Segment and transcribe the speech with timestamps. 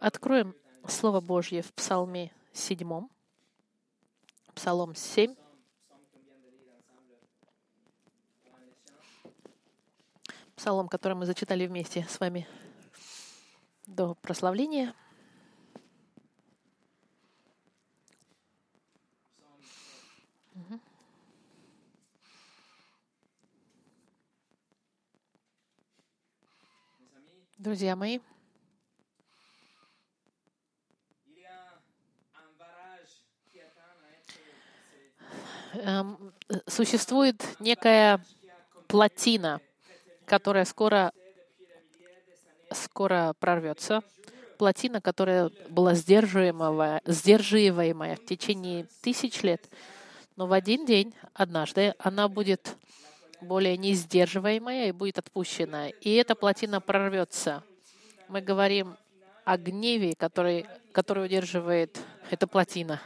[0.00, 0.54] Откроем
[0.86, 3.08] Слово Божье в Псалме 7,
[4.54, 5.34] Псалом 7.
[10.54, 12.46] Псалом, который мы зачитали вместе с вами
[13.86, 14.94] до прославления.
[27.58, 28.20] Друзья мои,
[36.66, 38.20] существует некая
[38.86, 39.60] плотина,
[40.24, 41.12] которая скоро,
[42.72, 44.02] скоро прорвется.
[44.58, 47.00] Плотина, которая была сдерживаемая
[48.16, 49.68] в течение тысяч лет.
[50.36, 52.76] Но в один день, однажды, она будет
[53.40, 55.88] более несдерживаемая и будет отпущена.
[55.88, 57.62] И эта плотина прорвется.
[58.28, 58.96] Мы говорим
[59.44, 61.98] о гневе, который, который удерживает
[62.30, 63.00] эта плотина.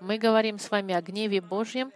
[0.00, 1.92] Мы говорим с вами о гневе Божьем,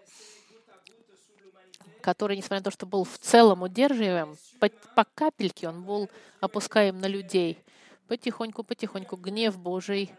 [2.00, 6.08] который, несмотря на то, что был в целом удерживаем, по, по капельке он был
[6.40, 7.58] опускаем на людей.
[8.06, 10.10] Потихоньку, потихоньку гнев Божий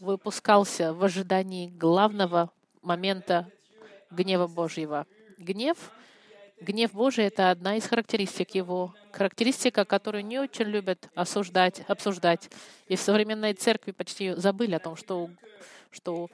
[0.00, 3.50] выпускался в ожидании главного момента
[4.10, 5.06] гнева Божьего.
[5.38, 5.90] Гнев,
[6.62, 12.50] гнев Божий— это одна из характеристик его, характеристика, которую не очень любят осуждать, обсуждать.
[12.88, 15.30] И в современной церкви почти забыли о том, что,
[15.90, 16.30] что,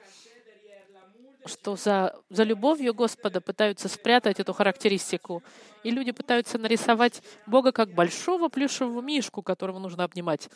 [1.45, 5.43] что за, за любовью Господа пытаются спрятать эту характеристику.
[5.83, 10.49] И люди пытаются нарисовать Бога как большого плюшевого мишку, которого нужно обнимать.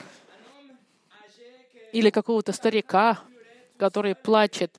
[1.92, 3.20] Или какого-то старика,
[3.78, 4.72] который плачет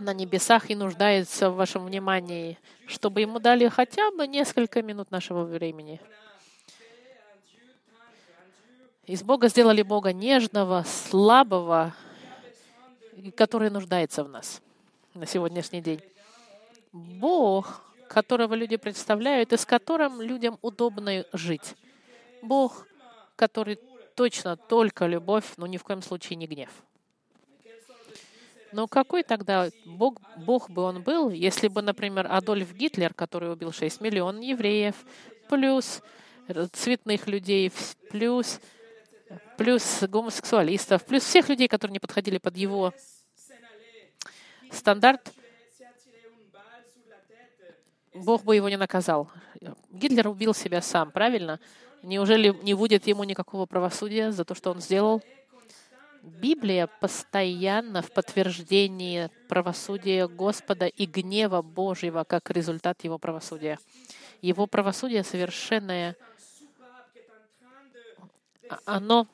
[0.00, 5.44] на небесах и нуждается в вашем внимании, чтобы ему дали хотя бы несколько минут нашего
[5.44, 6.00] времени.
[9.06, 11.94] Из Бога сделали Бога нежного, слабого,
[13.36, 14.60] который нуждается в нас
[15.14, 16.00] на сегодняшний день.
[16.92, 21.74] Бог, которого люди представляют и с которым людям удобно жить.
[22.42, 22.86] Бог,
[23.36, 23.78] который
[24.14, 26.70] точно только любовь, но ни в коем случае не гнев.
[28.72, 33.72] Но какой тогда Бог, Бог бы он был, если бы, например, Адольф Гитлер, который убил
[33.72, 34.94] 6 миллионов евреев,
[35.48, 36.02] плюс
[36.72, 37.72] цветных людей,
[38.10, 38.60] плюс,
[39.56, 42.92] плюс гомосексуалистов, плюс всех людей, которые не подходили под его
[44.70, 45.32] стандарт,
[48.14, 49.30] Бог бы его не наказал.
[49.90, 51.60] Гитлер убил себя сам, правильно?
[52.02, 55.22] Неужели не будет ему никакого правосудия за то, что он сделал?
[56.22, 63.78] Библия постоянно в подтверждении правосудия Господа и гнева Божьего как результат Его правосудия.
[64.42, 66.16] Его правосудие совершенное,
[68.84, 69.26] оно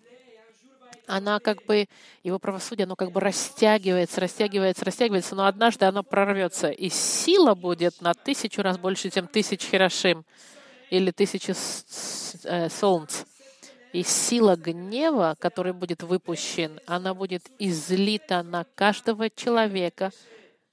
[1.06, 1.86] она как бы,
[2.22, 6.70] его правосудие, оно как бы растягивается, растягивается, растягивается, но однажды оно прорвется.
[6.70, 10.24] И сила будет на тысячу раз больше, чем тысяч Хирошим
[10.90, 11.52] или тысячи
[12.44, 13.24] э, солнц.
[13.94, 20.10] И сила гнева, который будет выпущен, она будет излита на каждого человека,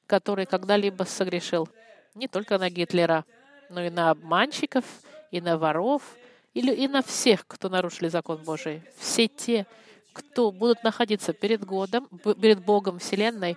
[0.07, 1.69] который когда-либо согрешил.
[2.15, 3.23] Не только на Гитлера,
[3.69, 4.85] но и на обманщиков,
[5.29, 6.01] и на воров,
[6.55, 8.81] или и на всех, кто нарушили закон Божий.
[8.97, 9.67] Все те,
[10.13, 12.07] кто будут находиться перед, годом,
[12.41, 13.55] перед Богом Вселенной,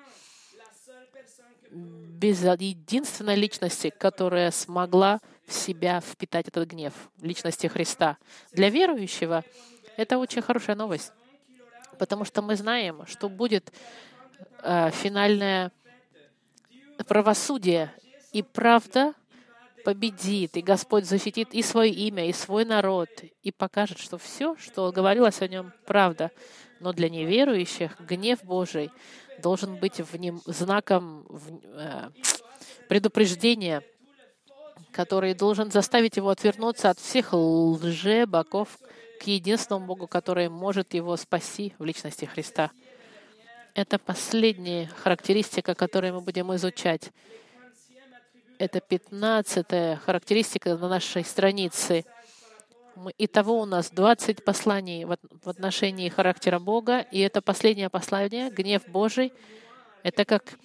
[1.70, 8.18] без единственной личности, которая смогла в себя впитать этот гнев личности Христа.
[8.52, 9.44] Для верующего
[9.96, 11.12] это очень хорошая новость,
[11.98, 13.72] потому что мы знаем, что будет
[14.62, 15.72] э, финальное
[17.06, 17.92] правосудие,
[18.32, 19.14] и правда
[19.84, 23.08] победит, и Господь защитит и свое имя, и свой народ,
[23.42, 26.30] и покажет, что все, что говорилось о нем, правда.
[26.80, 28.90] Но для неверующих гнев Божий
[29.40, 31.26] должен быть в нем знаком
[31.76, 32.10] э,
[32.88, 33.82] предупреждения,
[34.94, 38.68] который должен заставить его отвернуться от всех лже-боков
[39.20, 42.70] к единственному Богу, который может его спасти в личности Христа.
[43.74, 47.10] Это последняя характеристика, которую мы будем изучать.
[48.58, 52.04] Это пятнадцатая характеристика на нашей странице.
[53.18, 59.32] Итого у нас 20 посланий в отношении характера Бога, и это последнее послание, гнев Божий.
[60.04, 60.56] Это как,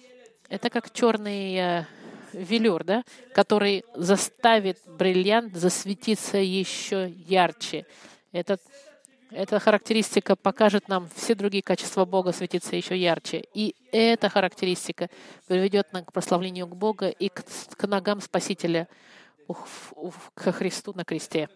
[0.48, 1.86] это как черный э,
[2.32, 3.04] велюр, да,
[3.34, 7.86] который заставит бриллиант засветиться еще ярче.
[8.32, 8.60] Этот,
[9.30, 13.44] эта характеристика покажет нам все другие качества Бога светиться еще ярче.
[13.54, 15.08] И эта характеристика
[15.46, 17.44] приведет нас к прославлению к Бога и к,
[17.76, 18.88] к ногам Спасителя,
[20.34, 21.48] к Христу на кресте.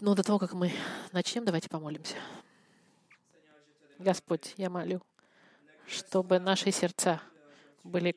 [0.00, 0.72] Но до того, как мы
[1.12, 2.16] начнем, давайте помолимся.
[3.98, 5.02] Господь, я молю,
[5.88, 7.20] чтобы наши сердца
[7.82, 8.14] были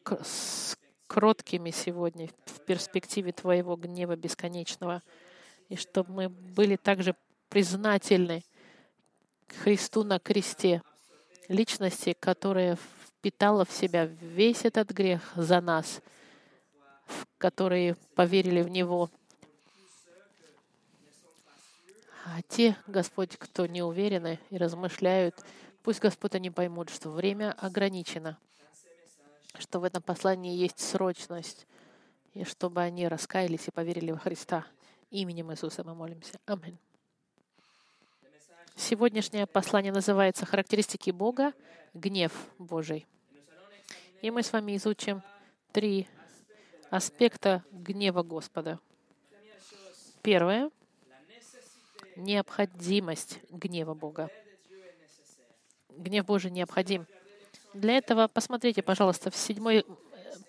[1.08, 5.02] кроткими сегодня в перспективе Твоего гнева бесконечного,
[5.70, 7.16] и чтобы мы были также
[7.50, 8.44] признательны
[9.64, 10.82] Христу на кресте,
[11.48, 12.78] личности, которая
[13.18, 16.02] впитала в себя весь этот грех за нас,
[17.38, 19.10] которые поверили в Него.
[22.26, 25.36] А те, Господь, кто не уверены и размышляют,
[25.84, 28.38] пусть, Господь, они поймут, что время ограничено,
[29.58, 31.68] что в этом послании есть срочность,
[32.34, 34.66] и чтобы они раскаялись и поверили во Христа.
[35.10, 36.40] Именем Иисуса мы молимся.
[36.46, 36.78] Аминь.
[38.76, 41.54] Сегодняшнее послание называется «Характеристики Бога.
[41.94, 43.06] Гнев Божий».
[44.22, 45.22] И мы с вами изучим
[45.74, 46.08] три
[46.90, 48.80] аспекта гнева Господа.
[50.22, 50.72] Первое—
[52.16, 54.30] необходимость гнева Бога.
[55.98, 57.06] Гнев Божий необходим.
[57.74, 59.84] Для этого посмотрите, пожалуйста, в седьмой э,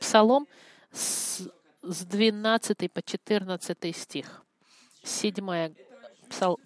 [0.01, 0.47] псалом
[0.93, 1.49] с
[1.83, 4.45] 12 по 14 стих.
[5.03, 5.73] Седьмая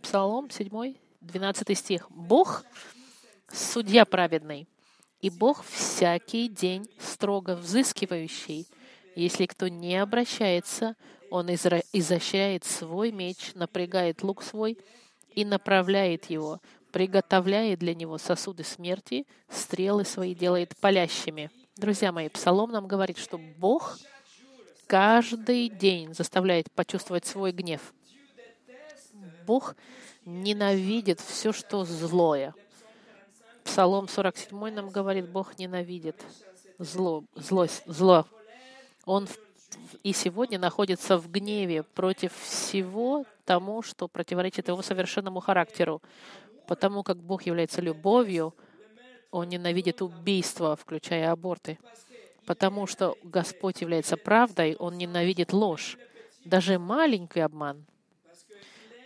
[0.02, 2.10] псалом, седьмой, 12 стих.
[2.10, 2.64] «Бог—
[3.52, 4.68] судья праведный,
[5.20, 8.66] и Бог всякий день строго взыскивающий.
[9.14, 10.94] Если кто не обращается,
[11.30, 14.78] он изощряет свой меч, напрягает лук свой
[15.34, 16.60] и направляет его,
[16.96, 21.50] приготовляет для него сосуды смерти, стрелы свои делает палящими».
[21.76, 23.98] Друзья мои, Псалом нам говорит, что Бог
[24.86, 27.92] каждый день заставляет почувствовать свой гнев.
[29.46, 29.76] Бог
[30.24, 32.54] ненавидит все, что злое.
[33.62, 36.16] Псалом 47 нам говорит, Бог ненавидит
[36.78, 38.24] зло, злость, зло.
[39.04, 39.28] Он
[40.02, 46.00] и сегодня находится в гневе против всего тому, что противоречит его совершенному характеру.
[46.66, 48.54] Потому как Бог является любовью,
[49.30, 51.78] Он ненавидит убийство, включая аборты.
[52.46, 55.98] Потому что Господь является правдой, Он ненавидит ложь.
[56.44, 57.84] Даже маленький обман—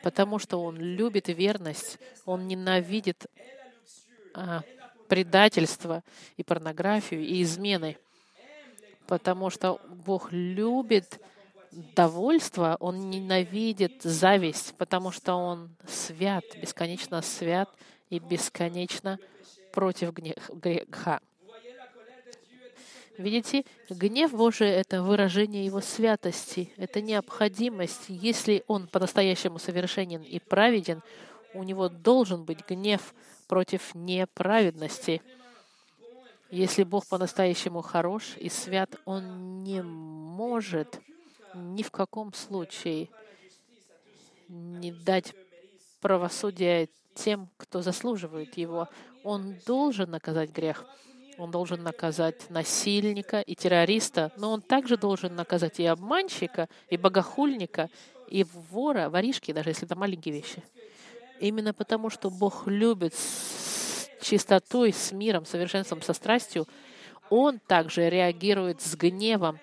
[0.03, 3.27] потому что Он любит верность, Он ненавидит
[4.35, 4.63] а,
[5.09, 6.03] предательство
[6.37, 7.99] и порнографию и измены,
[9.07, 11.21] потому что Бог любит
[11.73, 17.69] довольство, Он ненавидит зависть, потому что Он свят, бесконечно свят
[18.09, 19.19] и бесконечно
[19.73, 21.21] против греха.
[23.19, 28.07] Видите, гнев Божий— это выражение Его святости, это необходимость.
[28.09, 31.03] Если Он по-настоящему совершенен и праведен,
[31.53, 33.15] у Него должен быть гнев
[33.47, 35.21] против неправедности.
[36.51, 40.99] Если Бог по-настоящему хорош и свят, Он не может
[41.55, 43.09] ни в каком случае
[44.49, 45.35] не дать
[46.01, 48.89] правосудия тем, кто заслуживает его.
[49.25, 50.85] Он должен наказать грех.
[51.39, 57.89] Он должен наказать насильника и террориста, но он также должен наказать и обманщика, и богохульника,
[58.29, 60.63] и вора, воришки, даже если это маленькие вещи.
[61.41, 66.67] Именно потому, что Бог любит с чистотой, с миром, совершенством, со страстью,
[67.31, 69.59] Он также реагирует с гневом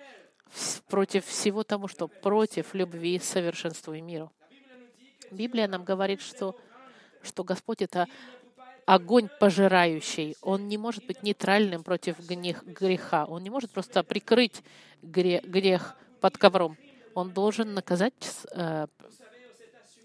[0.87, 4.31] против всего того, что против любви, совершенству и миру.
[5.31, 6.55] Библия нам говорит, что,
[7.21, 8.07] что Господь— это
[8.85, 10.35] огонь пожирающий.
[10.41, 13.25] Он не может быть нейтральным против греха.
[13.25, 14.63] Он не может просто прикрыть
[15.01, 16.77] грех под ковром.
[17.13, 18.13] Он должен наказать
[18.53, 18.87] э,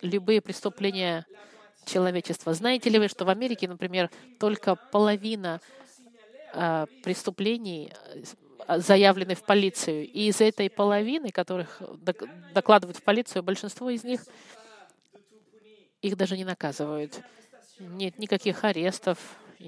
[0.00, 1.26] любые преступления
[1.85, 2.55] человечества.
[2.55, 5.61] Знаете ли вы, что в Америке, например, только половина
[6.55, 8.25] э, преступлений э,
[8.69, 10.07] заявлены в полицию.
[10.07, 11.83] И из этой половины, которых
[12.54, 14.25] докладывают в полицию, большинство из них
[16.00, 17.21] их даже не наказывают.
[17.78, 19.19] Нет никаких арестов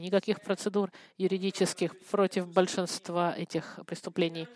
[0.01, 4.49] никаких процедур юридических против большинства этих преступлений.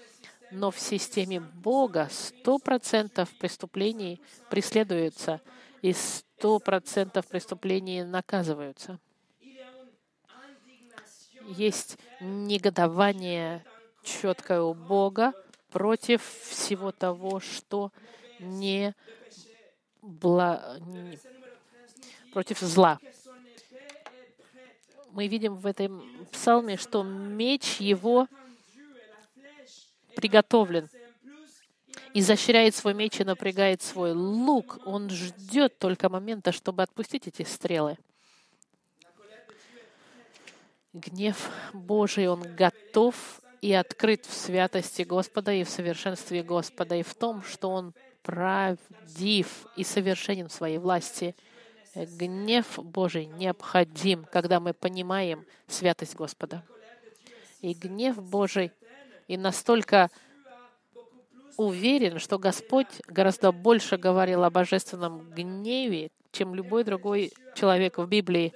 [0.50, 5.40] Но в системе Бога сто процентов преступлений преследуются
[5.82, 8.98] и сто процентов преступлений наказываются.
[11.46, 13.64] Есть негодование
[14.02, 15.32] четкое у Бога
[15.70, 17.92] против всего того, что
[18.40, 18.94] не,
[20.02, 20.78] бла...
[22.32, 22.98] против зла
[25.18, 26.00] мы видим в этом
[26.30, 28.28] псалме, что меч его
[30.14, 30.88] приготовлен.
[32.14, 34.78] Изощряет свой меч и напрягает свой лук.
[34.84, 37.98] Он ждет только момента, чтобы отпустить эти стрелы.
[40.92, 47.14] Гнев Божий, он готов и открыт в святости Господа и в совершенстве Господа, и в
[47.14, 51.34] том, что Он правдив и совершенен в своей власти—
[51.94, 56.64] Гнев Божий необходим, когда мы понимаем святость Господа.
[57.60, 58.72] И гнев Божий
[59.26, 60.10] и настолько
[61.56, 68.52] уверен, что Господь гораздо больше говорил о божественном гневе, чем любой другой человек в Библии.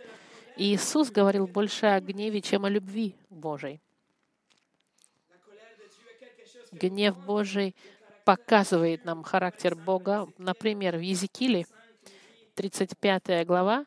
[0.56, 3.80] И Иисус говорил больше о гневе, чем о любви Божией.
[6.72, 7.76] Гнев Божий
[8.24, 10.28] показывает нам характер Бога.
[10.38, 11.66] Например, в Езекииле,
[12.54, 13.86] 35 глава,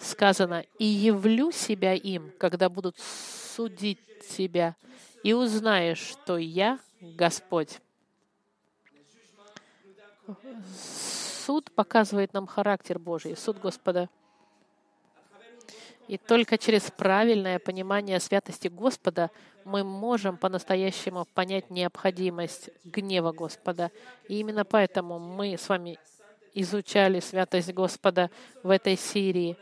[0.00, 3.98] сказано, «И явлю себя им, когда будут судить
[4.36, 4.76] тебя,
[5.22, 7.80] и узнаешь, что я Господь».
[11.46, 14.10] Суд показывает нам характер Божий, суд Господа.
[16.08, 19.30] И только через правильное понимание святости Господа
[19.64, 23.90] мы можем по-настоящему понять необходимость гнева Господа.
[24.26, 25.98] И именно поэтому мы с вами
[26.54, 28.30] изучали святость Господа
[28.62, 29.58] в этой серии.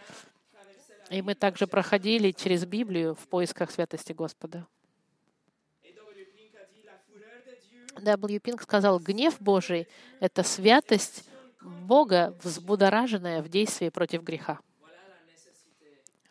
[1.10, 4.66] И мы также проходили через Библию в поисках святости Господа.
[7.98, 8.38] W.
[8.38, 9.88] Пинг сказал, гнев Божий—
[10.20, 11.28] это святость
[11.60, 14.60] Бога, взбудораженная в действии против греха.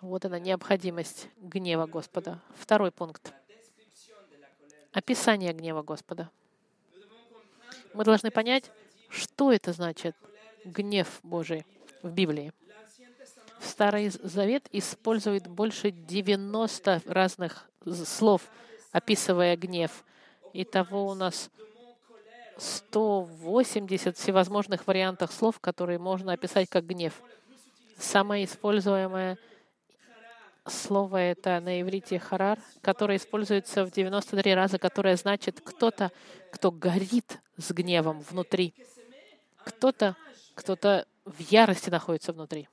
[0.05, 2.39] Вот она, необходимость гнева Господа.
[2.59, 3.33] Второй пункт.
[4.91, 6.29] Описание гнева Господа.
[7.91, 8.69] Мы должны понять,
[9.09, 10.15] что это значит
[10.63, 11.65] гнев Божий
[12.03, 12.53] в Библии.
[13.59, 17.67] Старый Завет использует больше 90 разных
[18.05, 18.43] слов,
[18.91, 20.05] описывая гнев.
[20.53, 21.49] Итого у нас
[22.59, 27.19] 180 всевозможных вариантов слов, которые можно описать как гнев.
[27.97, 29.39] Самое используемое
[30.67, 36.11] слово это на иврите харар, которое используется в 93 раза, которое значит кто-то,
[36.51, 38.73] кто горит с гневом внутри.
[39.63, 40.15] Кто-то,
[40.53, 42.67] кто-то в ярости находится внутри.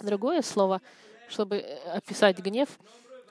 [0.00, 0.80] Другое слово,
[1.28, 1.58] чтобы
[1.92, 2.68] описать гнев,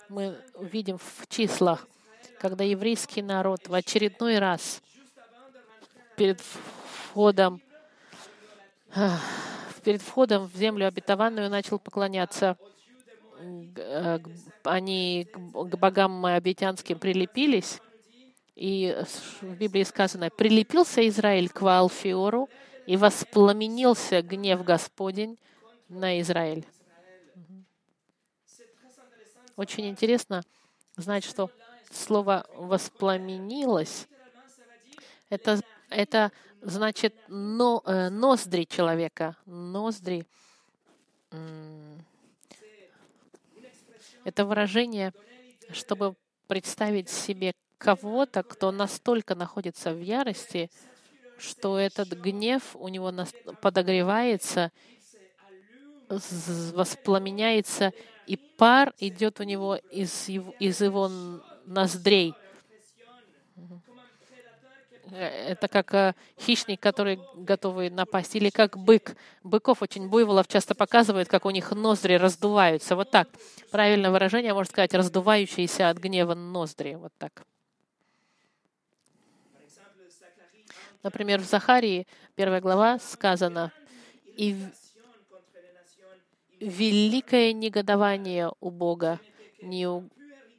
[0.10, 1.88] мы видим в числах,
[2.40, 4.82] когда еврейский народ в очередной раз
[6.16, 7.62] перед входом
[9.84, 12.58] перед входом в землю обетованную начал поклоняться
[14.64, 17.80] они к богам обетянским прилепились,
[18.56, 18.98] и
[19.42, 22.50] в Библии сказано, «Прилепился Израиль к Ваалфиору,
[22.88, 25.38] и воспламенился гнев Господень
[25.90, 26.66] на Израиль».
[29.56, 30.44] Очень интересно
[30.96, 31.52] знать, что
[31.92, 34.08] слово «воспламенилось»—
[35.30, 40.26] это, это значит но, э, ноздри человека, ноздри
[44.28, 45.14] это выражение,
[45.72, 46.16] чтобы
[46.48, 50.70] представить себе кого-то, кто настолько находится в ярости,
[51.38, 53.14] что этот гнев у него
[53.62, 54.74] подогревается,
[56.10, 57.94] воспламеняется,
[58.26, 61.10] и пар идет у него из его, из его
[61.66, 62.34] ноздрей.
[65.12, 69.16] Э, это как э, хищник, который готовый напасть, или как бык.
[69.44, 72.96] Быков очень буйволов часто показывают, как у них ноздри раздуваются.
[72.96, 73.30] Вот так.
[73.72, 76.96] Правильное выражение, можно сказать, раздувающиеся от гнева ноздри.
[76.96, 77.46] Вот так.
[81.04, 83.72] Например, в Захарии, первая глава, сказано,
[84.36, 84.58] «И
[86.60, 89.20] великое негодование у Бога,
[89.62, 90.10] не у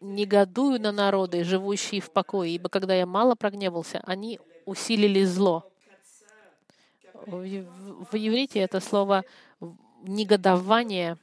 [0.00, 5.70] негодую на народы, живущие в покое, ибо когда я мало прогневался, они усилили зло.
[7.26, 7.44] В,
[8.14, 9.24] иврите это слово
[10.02, 11.18] негодование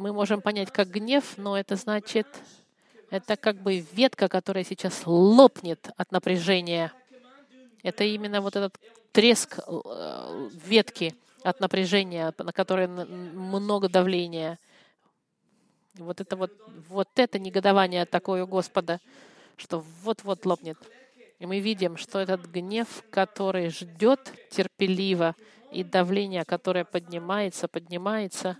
[0.00, 2.26] мы можем понять как гнев, но это значит,
[3.10, 6.90] это как бы ветка, которая сейчас лопнет от напряжения.
[7.82, 8.80] Это именно вот этот
[9.12, 14.58] треск э, ветки от напряжения, на которой много давления.
[15.94, 16.52] Вот это вот,
[16.88, 19.00] вот это негодование такое Господа,
[19.56, 20.78] что вот-вот лопнет.
[21.38, 25.34] И мы видим, что этот гнев, который ждет терпеливо,
[25.72, 28.56] и давление, которое поднимается, поднимается,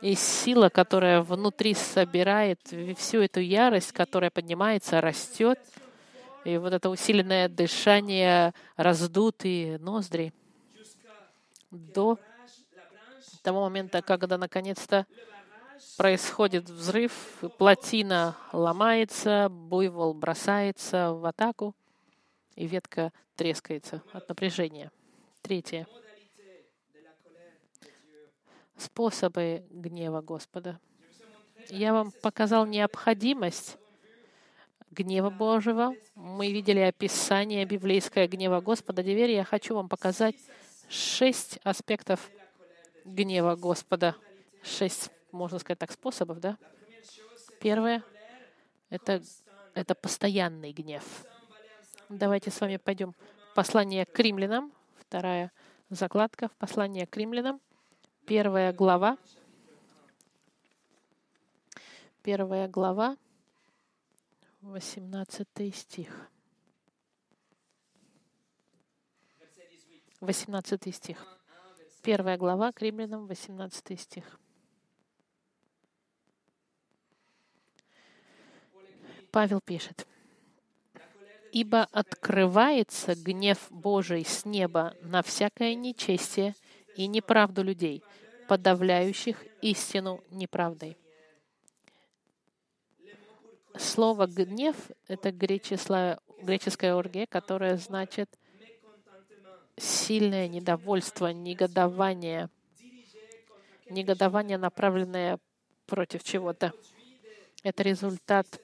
[0.00, 2.60] и сила, которая внутри собирает
[2.96, 5.58] всю эту ярость, которая поднимается, растет,
[6.44, 10.32] и вот это усиленное дышание, раздутые ноздри,
[11.70, 12.18] до
[13.42, 15.06] того момента, когда наконец-то
[15.96, 17.12] происходит взрыв,
[17.58, 21.74] плотина ломается, буйвол бросается в атаку,
[22.56, 24.90] и ветка трескается от напряжения.
[25.42, 25.86] Третье.
[28.76, 30.78] Способы гнева Господа.
[31.70, 33.78] Я вам показал необходимость
[34.90, 35.94] гнева Божьего.
[36.14, 39.02] Мы видели описание библейское гнева Господа.
[39.02, 40.36] Теперь я хочу вам показать
[40.88, 42.30] шесть аспектов
[43.04, 44.16] гнева Господа.
[44.62, 46.56] Шесть, можно сказать так, способов, да?
[47.60, 48.02] Первое—
[48.88, 49.22] это,
[49.74, 51.04] это постоянный гнев.
[52.08, 53.14] Давайте с вами пойдем.
[53.54, 55.52] Послание к римлянам, вторая
[55.90, 57.60] закладка, послание к римлянам,
[58.26, 59.18] первая глава,
[62.22, 63.16] первая глава,
[64.62, 66.30] 18 стих.
[70.20, 71.26] 18 стих.
[72.02, 74.40] Первая глава к римлянам, 18 стих.
[79.34, 80.06] Павел пишет,
[81.50, 86.54] «Ибо открывается гнев Божий с неба на всякое нечестие
[86.94, 88.04] и неправду людей,
[88.46, 90.96] подавляющих истину неправдой».
[93.76, 94.76] Слово «гнев»—
[95.08, 96.20] это греческое
[96.94, 98.30] орге, которое значит
[99.76, 102.50] сильное недовольство, негодование,
[103.90, 105.40] негодование, направленное
[105.86, 106.72] против чего-то.
[107.64, 108.60] Это результат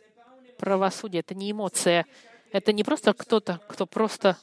[0.60, 2.06] правосудия, это не эмоция.
[2.52, 4.36] Это не просто кто-то, кто просто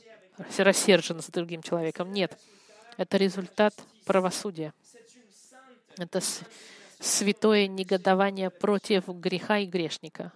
[0.58, 2.12] рассержен с другим человеком.
[2.12, 2.38] Нет.
[2.98, 3.74] Это результат
[4.06, 4.74] правосудия.
[5.98, 6.22] Это
[7.00, 10.32] святое негодование против греха и грешника.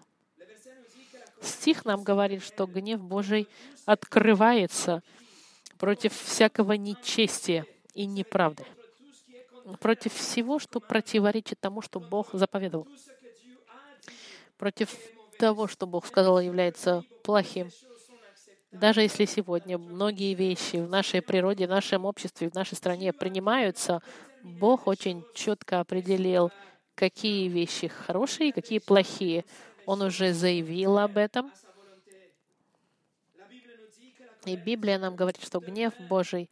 [1.42, 3.48] Стих нам говорит, что гнев Божий
[3.86, 5.02] открывается
[5.80, 8.64] против всякого нечестия и неправды,
[9.80, 12.88] против всего, что противоречит тому, что Бог заповедовал,
[14.58, 14.96] против
[15.42, 17.72] того, что Бог сказал, является плохим.
[18.72, 24.04] Даже если сегодня многие вещи в нашей природе, в нашем обществе, в нашей стране принимаются,
[24.44, 26.52] Бог очень четко определил,
[26.94, 29.44] какие вещи хорошие, какие плохие.
[29.88, 31.52] Он уже заявил об этом.
[34.46, 36.52] И Библия нам говорит, что гнев Божий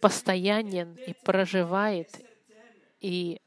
[0.00, 2.08] постоянен и проживает,
[3.00, 3.42] и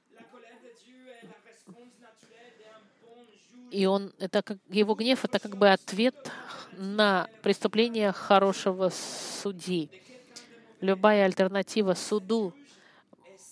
[3.73, 6.15] и он, это как, его гнев— это как бы ответ
[6.73, 8.91] на преступление хорошего
[9.41, 9.89] судьи.
[10.79, 12.53] Любая альтернатива суду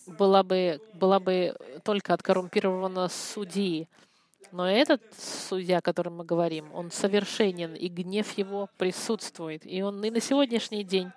[0.05, 3.88] была бы, была бы только от коррумпированного судьи.
[4.51, 9.65] Но этот судья, о котором мы говорим, он совершенен, и гнев его присутствует.
[9.65, 11.10] И он и на сегодняшний день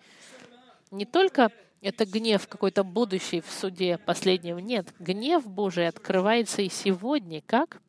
[0.90, 1.50] не только
[1.82, 4.58] это гнев какой-то будущий в суде последнем.
[4.60, 7.42] Нет, гнев Божий открывается и сегодня.
[7.44, 7.82] Как?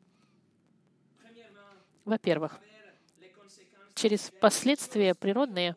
[2.05, 2.59] Во-первых,
[3.95, 5.75] через последствия природные,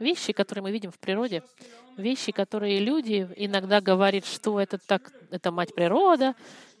[0.00, 1.42] вещи, которые мы видим в природе,
[1.96, 6.34] вещи, которые люди иногда говорят, что это так, это мать природа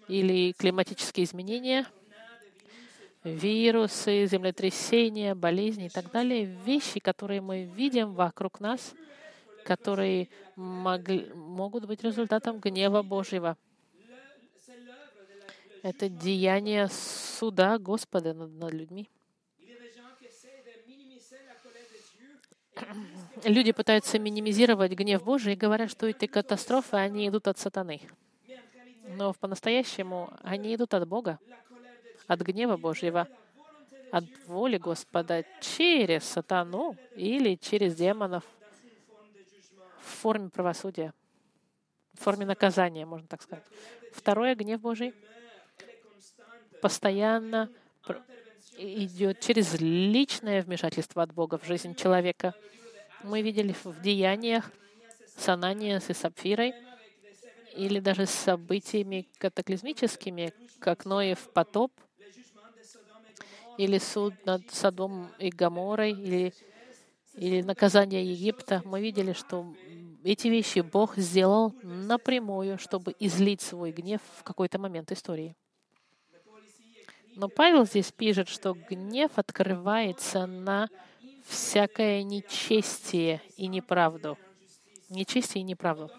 [0.08, 1.86] или климатические изменения,
[3.22, 8.94] вирусы, землетрясения, болезни и так далее, вещи, которые мы видим вокруг нас,
[9.64, 13.56] которые могли, могут быть результатом гнева Божьего.
[15.82, 16.88] Это деяние
[17.38, 19.08] суда Господа над, над людьми.
[23.44, 28.00] Люди пытаются минимизировать гнев Божий и говорят, что эти катастрофы, они идут от сатаны.
[29.16, 31.38] Но по-настоящему они идут от Бога,
[32.26, 33.28] от гнева Божьего,
[34.10, 38.44] от воли Господа через сатану или через демонов
[40.00, 41.12] в форме правосудия,
[42.14, 43.64] в форме наказания, можно так сказать.
[44.12, 45.14] Второе, гнев Божий—
[46.80, 47.70] постоянно
[48.78, 52.54] идет через личное вмешательство от Бога в жизнь человека.
[53.24, 54.70] Мы видели в деяниях
[55.36, 56.74] с Ананиас и Сапфирой,
[57.74, 61.92] или даже с событиями катаклизмическими, как Ноев потоп,
[63.76, 66.52] или суд над Содом и Гаморой, или,
[67.34, 68.82] или наказание Египта.
[68.84, 69.72] Мы видели, что
[70.24, 75.54] эти вещи Бог сделал напрямую, чтобы излить свой гнев в какой-то момент истории.
[77.38, 80.88] Но Павел здесь пишет, что гнев открывается на
[81.46, 84.36] всякое нечестие и неправду.
[85.08, 86.10] Нечестие и неправду.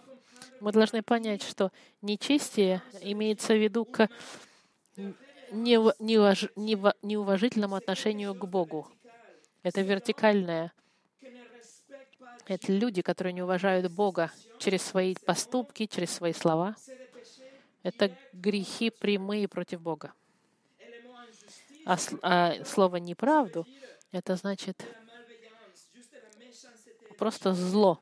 [0.62, 4.08] Мы должны понять, что нечестие имеется в виду к
[5.52, 8.88] неуважительному отношению к Богу.
[9.62, 10.72] Это вертикальное.
[12.48, 16.78] Это люди, которые не уважают Бога через свои поступки, через свои слова.
[17.84, 20.14] Это грехи прямые против Бога.
[21.90, 23.66] А, а слово «неправду»—
[24.12, 24.86] это значит
[27.18, 28.00] просто зло,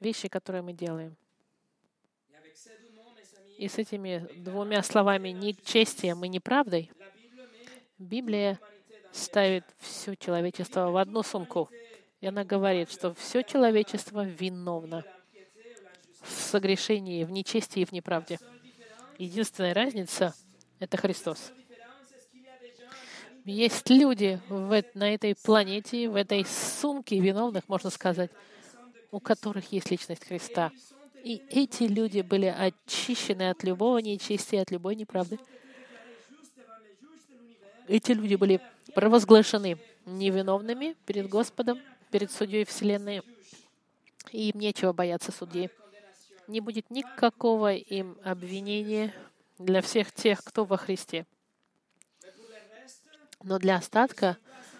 [0.00, 1.14] вещи, которые мы делаем.
[3.58, 6.90] И с этими двумя словами «нечестием» и «неправдой»
[7.98, 8.58] Библия
[9.12, 11.68] ставит все человечество в одну сумку.
[12.22, 15.04] И она говорит, что все человечество виновно
[16.22, 18.38] в согрешении, в нечестии и в неправде.
[19.18, 20.34] Единственная разница—
[20.78, 21.52] это Христос.
[23.44, 28.30] Есть люди в, на этой планете, в этой сумке виновных, можно сказать,
[29.10, 30.72] у которых есть личность Христа.
[31.22, 35.38] И эти люди были очищены от любого нечестия, от любой неправды.
[37.86, 38.62] Эти люди были
[38.94, 41.78] провозглашены невиновными перед Господом,
[42.10, 43.20] перед Судьей Вселенной,
[44.32, 45.68] и им нечего бояться судьи.
[46.48, 49.14] Не будет никакого им обвинения
[49.58, 51.26] для всех тех, кто во Христе.
[53.44, 54.38] Но для остатка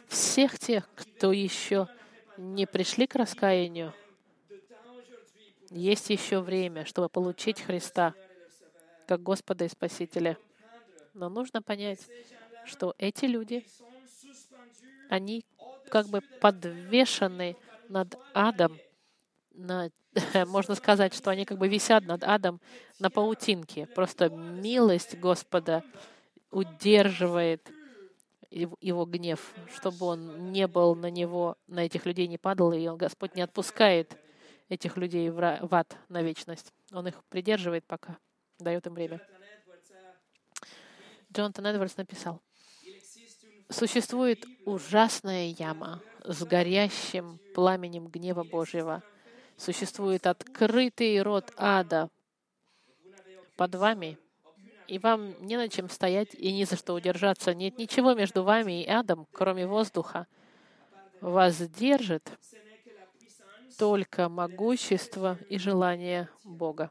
[0.08, 1.86] всех тех, кто еще
[2.38, 3.92] не пришли к раскаянию,
[5.68, 8.14] есть еще время, чтобы получить Христа
[9.06, 10.38] как Господа и Спасителя.
[11.12, 12.00] Но нужно понять,
[12.64, 13.66] что эти люди,
[15.10, 15.44] они
[15.90, 17.56] как бы подвешены
[17.90, 18.78] над адом,
[19.50, 19.90] на,
[20.46, 22.62] можно сказать, что они как бы висят над адом
[22.98, 23.86] на паутинке.
[23.88, 25.84] Просто милость Господа
[26.50, 27.70] удерживает
[28.54, 33.34] его гнев, чтобы он не был на него, на этих людей не падал, и Господь
[33.34, 34.16] не отпускает
[34.68, 36.72] этих людей в ад на вечность.
[36.92, 38.18] Он их придерживает пока,
[38.58, 39.20] дает им время.
[41.32, 42.40] Джонатан Эдвардс написал,
[43.68, 49.02] «Существует ужасная яма с горящим пламенем гнева Божьего.
[49.56, 52.08] Существует открытый рот ада
[53.56, 54.18] под вами,
[54.88, 57.54] и вам не на чем стоять и ни за что удержаться.
[57.54, 60.26] Нет ничего между вами и адом, кроме воздуха.
[61.20, 62.30] Вас держит
[63.78, 66.90] только могущество и желание Бога.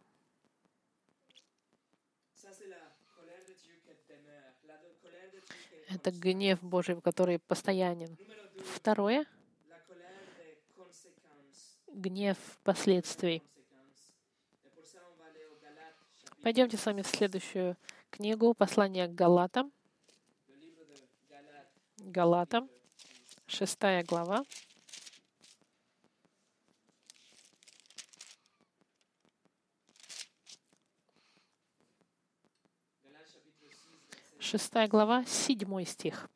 [5.89, 8.17] Это гнев Божий, который постоянен.
[8.75, 9.25] Второе—
[11.93, 13.43] гнев последствий.
[16.43, 17.77] Пойдемте с вами в следующую
[18.09, 19.71] книгу, послание к Галатам.
[21.99, 22.69] Галатам,
[23.47, 24.43] шестая глава.
[34.37, 36.29] Шестая глава, седьмой стих.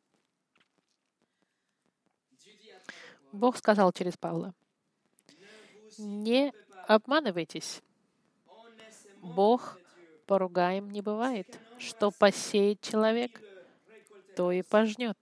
[3.32, 4.54] Бог сказал через Павла,
[5.98, 6.54] «Не
[6.86, 7.82] обманывайтесь.
[9.20, 9.78] Бог
[10.28, 11.58] поругаем не бывает.
[11.78, 13.40] Что посеет человек,
[14.36, 15.16] то и пожнет.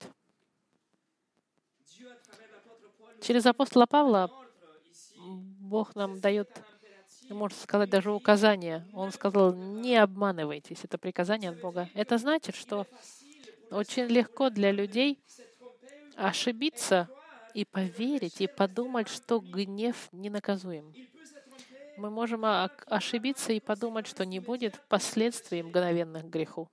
[3.21, 4.29] Через апостола Павла
[5.17, 6.49] Бог нам дает,
[7.29, 8.85] можно сказать, даже указание.
[8.93, 10.83] Он сказал, не обманывайтесь.
[10.83, 11.89] Это приказание от Бога.
[11.93, 12.85] Это значит, что
[13.71, 15.19] очень легко для людей
[16.15, 17.09] ошибиться
[17.53, 20.93] и поверить, и подумать, что гнев ненаказуем
[21.97, 26.69] мы можем ошибиться и подумать, что не будет последствий мгновенных греху.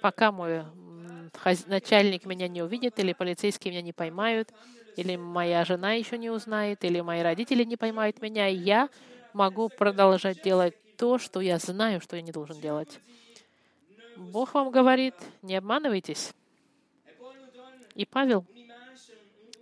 [0.00, 0.64] Пока мой
[1.66, 4.52] начальник меня не увидит, или полицейские меня не поймают,
[4.96, 8.88] или моя жена еще не узнает, или мои родители не поймают меня, я
[9.32, 13.00] могу продолжать делать то, что я знаю, что я не должен делать.
[14.16, 16.32] Бог вам говорит, не обманывайтесь.
[17.96, 18.44] И Павел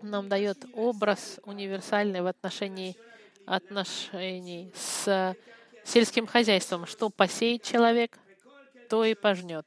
[0.02, 2.96] нам дает образ универсальный в отношении
[3.46, 5.36] отношений с
[5.84, 6.86] сельским хозяйством.
[6.86, 8.18] Что посеет человек,
[8.88, 9.66] то и пожнет.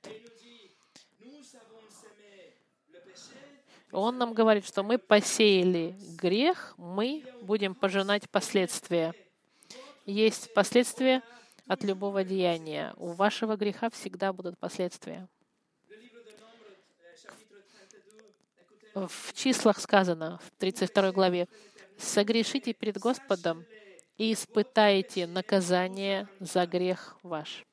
[3.91, 9.13] Он нам говорит, что мы посеяли грех, мы будем пожинать последствия.
[10.05, 11.21] Есть последствия
[11.65, 12.93] от любого деяния.
[12.97, 15.29] У вашего греха всегда будут последствия.
[18.95, 21.47] В числах сказано, в 32 главе,
[21.97, 23.65] «Согрешите перед Господом
[24.17, 27.65] и испытайте наказание за грех ваш».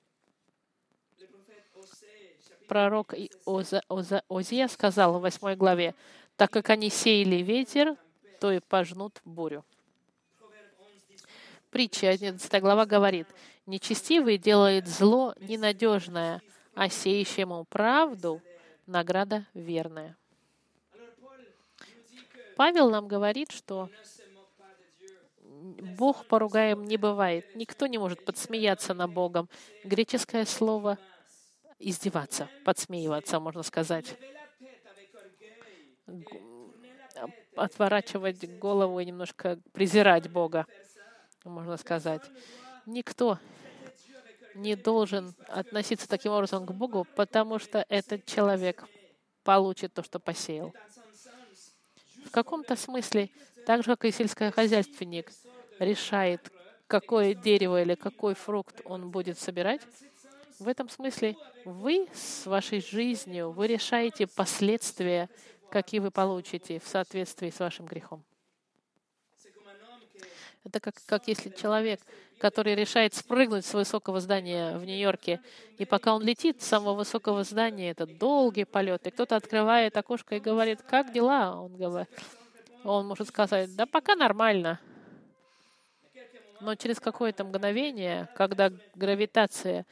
[2.68, 5.94] Пророк Оза, Оза, Озия сказал в 8 главе,
[6.36, 7.96] «Так как они сеяли ветер,
[8.40, 9.64] то и пожнут бурю».
[11.70, 13.28] Притча 11 глава говорит,
[13.66, 16.42] «Нечестивый делает зло ненадежное,
[16.74, 18.42] а сеющему правду
[18.86, 20.16] награда верная».
[22.62, 23.90] Павел нам говорит, что
[25.98, 27.56] Бог поругаем не бывает.
[27.56, 29.48] Никто не может подсмеяться над Богом.
[29.82, 30.96] Греческое слово
[31.80, 34.16] издеваться, подсмеиваться, можно сказать.
[37.56, 40.64] Отворачивать голову и немножко презирать Бога,
[41.42, 42.22] можно сказать.
[42.86, 43.40] Никто
[44.54, 48.84] не должен относиться таким образом к Богу, потому что этот человек
[49.42, 50.72] получит то, что посеял.
[52.32, 53.30] Каком-то смысле,
[53.66, 55.30] так же, как и сельскохозяйственник,
[55.78, 56.50] решает,
[56.86, 59.82] какое дерево или какой фрукт он будет собирать.
[60.58, 65.28] В этом смысле вы с вашей жизнью, вы решаете последствия,
[65.70, 68.24] какие вы получите в соответствии с вашим грехом.
[70.64, 72.00] Это как, как если человек,
[72.38, 75.40] который решает спрыгнуть с высокого здания в Нью-Йорке,
[75.76, 80.36] и пока он летит с самого высокого здания, это долгий полет, и кто-то открывает окошко
[80.36, 81.60] и говорит, как дела?
[81.60, 82.08] Он говорит,
[82.84, 84.78] он может сказать, да пока нормально.
[86.60, 89.84] Но через какое-то мгновение, когда гравитация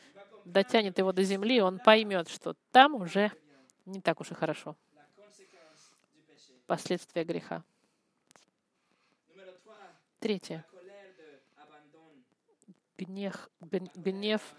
[0.45, 3.33] дотянет его до Земли, он поймет, что там уже
[3.87, 4.77] не так уж и хорошо.
[6.67, 7.65] Последствия греха.
[10.21, 10.67] Третье.
[12.99, 14.55] Гнев, гнев,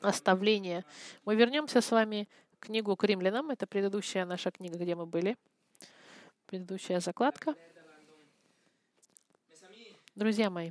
[0.00, 0.84] оставление.
[1.24, 2.28] Мы вернемся с вами
[2.60, 3.50] к книгу к римлянам.
[3.50, 5.36] Это предыдущая наша книга, где мы были.
[6.46, 7.56] Предыдущая закладка.
[10.14, 10.70] Друзья мои,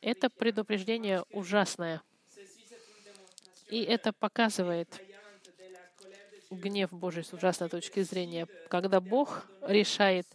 [0.00, 2.00] это предупреждение ужасное.
[3.70, 5.02] И это показывает
[6.48, 10.28] гнев Божий с ужасной точки зрения, когда Бог решает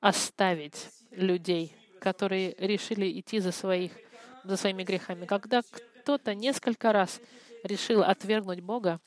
[0.00, 3.92] оставить людей, которые решили идти за, своих,
[4.44, 5.26] за своими грехами.
[5.26, 7.20] Когда кто-то несколько раз
[7.64, 9.00] решил отвергнуть Бога,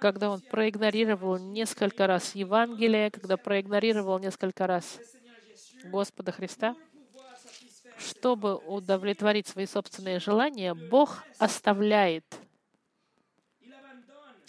[0.00, 5.00] когда он проигнорировал несколько раз Евангелие, когда проигнорировал несколько раз
[5.84, 6.76] Господа Христа,
[7.98, 12.24] чтобы удовлетворить свои собственные желания, Бог оставляет,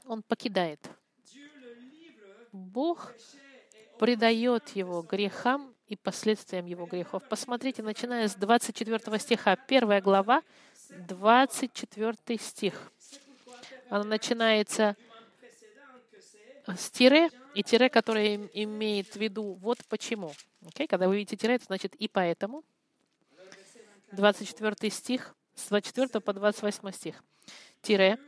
[0.06, 0.80] Он покидает.
[2.52, 3.13] Бог
[4.00, 7.24] предает его грехам и последствиям его грехов.
[7.30, 10.42] Посмотрите, начиная с 24 стиха, первая глава,
[10.90, 12.92] 24 стих.
[13.90, 14.96] Она начинается
[16.68, 20.32] с тире, и тире, которое имеет в виду вот почему.
[20.62, 20.88] Okay?
[20.88, 22.64] Когда вы видите тире, это значит и поэтому.
[24.12, 27.24] 24 стих, с 24 по 28 стих.
[27.82, 28.20] Тире,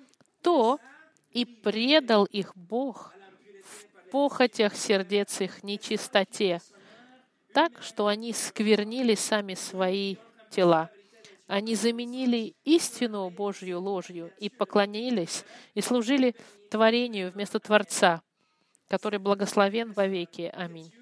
[0.41, 0.79] то
[1.31, 3.13] и предал их Бог
[4.11, 6.61] похотях сердец их нечистоте,
[7.53, 10.17] так, что они сквернили сами свои
[10.51, 10.89] тела.
[11.47, 15.43] Они заменили истину Божью ложью и поклонились,
[15.73, 16.35] и служили
[16.69, 18.21] творению вместо Творца,
[18.87, 20.51] который благословен вовеки.
[20.53, 20.93] Аминь.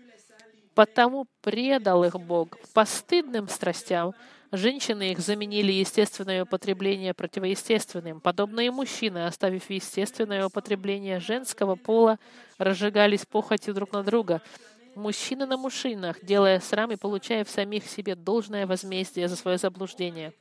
[0.73, 4.13] Потому предал их Бог постыдным страстям,
[4.51, 8.21] Женщины их заменили естественное употребление противоестественным.
[8.21, 12.17] Подобные мужчины, оставив естественное употребление женского пола,
[12.57, 14.41] разжигались похотью друг на друга.
[14.95, 20.33] Мужчины на мужчинах, делая срам и получая в самих себе должное возмездие за свое заблуждение.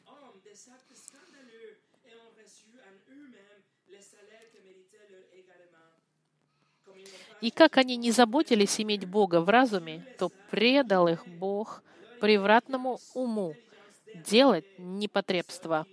[7.40, 11.82] И как они не заботились иметь Бога в разуме, то предал их Бог
[12.20, 13.54] превратному уму,
[14.22, 15.86] делать непотребство.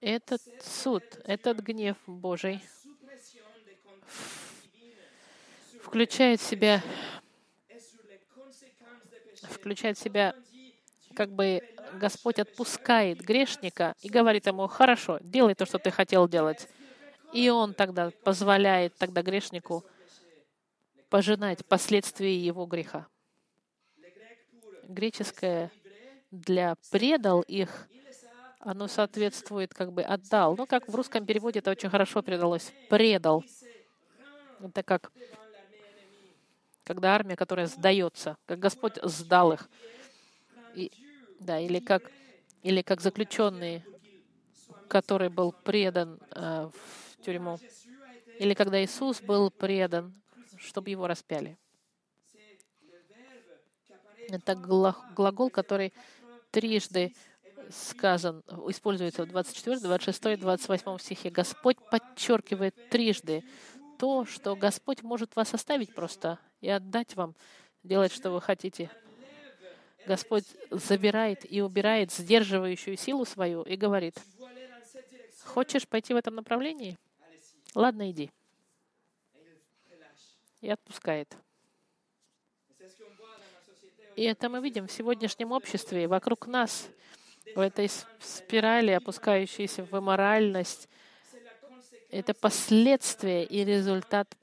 [0.00, 2.62] Этот суд, этот гнев Божий
[5.82, 6.82] включает в себя,
[9.42, 10.34] включает в себя,
[11.16, 11.62] как бы
[11.94, 16.68] Господь отпускает грешника и говорит ему, хорошо, делай то, что ты хотел делать.
[17.32, 19.84] И он тогда позволяет тогда грешнику
[21.08, 23.06] пожинать последствия его греха.
[24.84, 25.70] Греческое
[26.30, 27.88] для «предал их»
[28.60, 30.56] оно соответствует как бы «отдал».
[30.56, 32.72] Ну, как в русском переводе это очень хорошо передалось.
[32.88, 33.44] «Предал».
[34.60, 35.12] Это как
[36.88, 39.68] когда армия, которая сдается, как Господь сдал их.
[40.74, 40.90] И,
[41.38, 42.10] да, или как,
[42.62, 43.84] или как заключенный,
[44.88, 47.58] который был предан э, в тюрьму.
[48.38, 50.14] Или когда Иисус был предан
[50.58, 51.58] чтобы его распяли.
[54.28, 55.92] Это глагол, который
[56.50, 57.14] трижды
[57.70, 61.30] сказан, используется в 24, 26, 28 стихе.
[61.30, 63.44] Господь подчеркивает трижды
[63.98, 67.34] то, что Господь может вас оставить просто и отдать вам,
[67.82, 68.90] делать, что вы хотите.
[70.06, 74.18] Господь забирает и убирает сдерживающую силу свою и говорит,
[75.44, 76.98] хочешь пойти в этом направлении?
[77.74, 78.30] Ладно, иди
[80.60, 81.36] и отпускает.
[84.16, 86.88] И это мы видим в сегодняшнем обществе, вокруг нас,
[87.54, 87.88] в этой
[88.20, 90.88] спирали, опускающейся в имморальность.
[92.10, 94.36] Это последствия и результат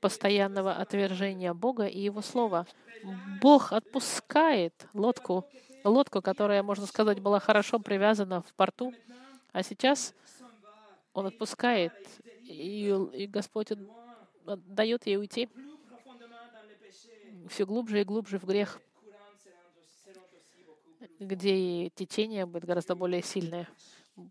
[0.00, 2.66] постоянного отвержения Бога и Его Слова.
[3.40, 5.46] Бог отпускает лодку,
[5.84, 8.92] лодку, которая, можно сказать, была хорошо привязана в порту,
[9.52, 10.14] а сейчас
[11.14, 11.92] Он отпускает,
[12.42, 13.72] и, и Господь
[14.44, 15.48] дает ей уйти
[17.50, 18.80] все глубже и глубже в грех,
[21.18, 23.68] где течение будет гораздо более сильное.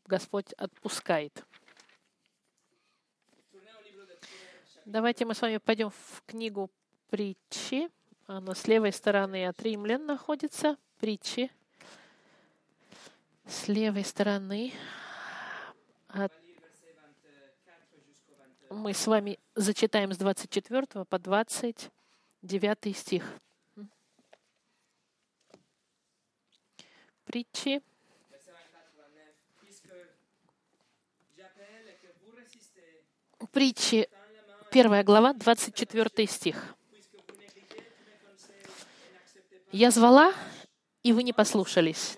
[0.06, 1.45] Господь отпускает.
[4.86, 6.72] Давайте мы с вами пойдем в книгу
[7.10, 7.89] притчи.
[8.26, 10.78] Она с левой стороны от римлян находится.
[11.00, 11.52] Притчи.
[13.45, 14.74] С левой стороны
[16.08, 16.34] от
[18.70, 23.24] мы с вами зачитаем с 24 по 29 стих.
[27.26, 27.82] Притчи.
[33.52, 34.10] Притчи,
[34.72, 36.76] первая глава, 24 стих.
[39.72, 40.34] «Я звала,
[41.04, 42.18] и вы не послушались.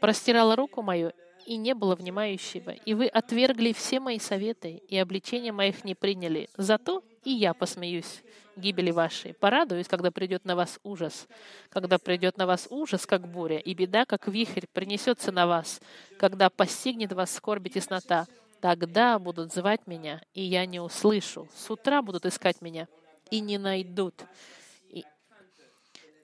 [0.00, 1.12] Простирала руку мою,
[1.48, 6.50] и не было внимающего, и вы отвергли все мои советы, и обличения моих не приняли.
[6.58, 8.22] Зато и я посмеюсь
[8.54, 9.32] гибели вашей.
[9.32, 11.26] Порадуюсь, когда придет на вас ужас.
[11.70, 15.80] Когда придет на вас ужас, как буря, и беда, как вихрь, принесется на вас.
[16.18, 18.26] Когда постигнет вас скорбь и теснота,
[18.60, 21.48] тогда будут звать меня, и я не услышу.
[21.56, 22.88] С утра будут искать меня,
[23.30, 24.22] и не найдут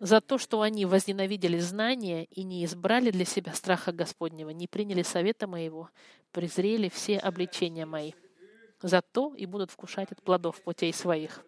[0.00, 5.02] за то, что они возненавидели знания и не избрали для себя страха Господнего, не приняли
[5.02, 5.90] совета моего,
[6.32, 8.12] презрели все обличения мои.
[8.82, 11.44] За то и будут вкушать от плодов путей своих.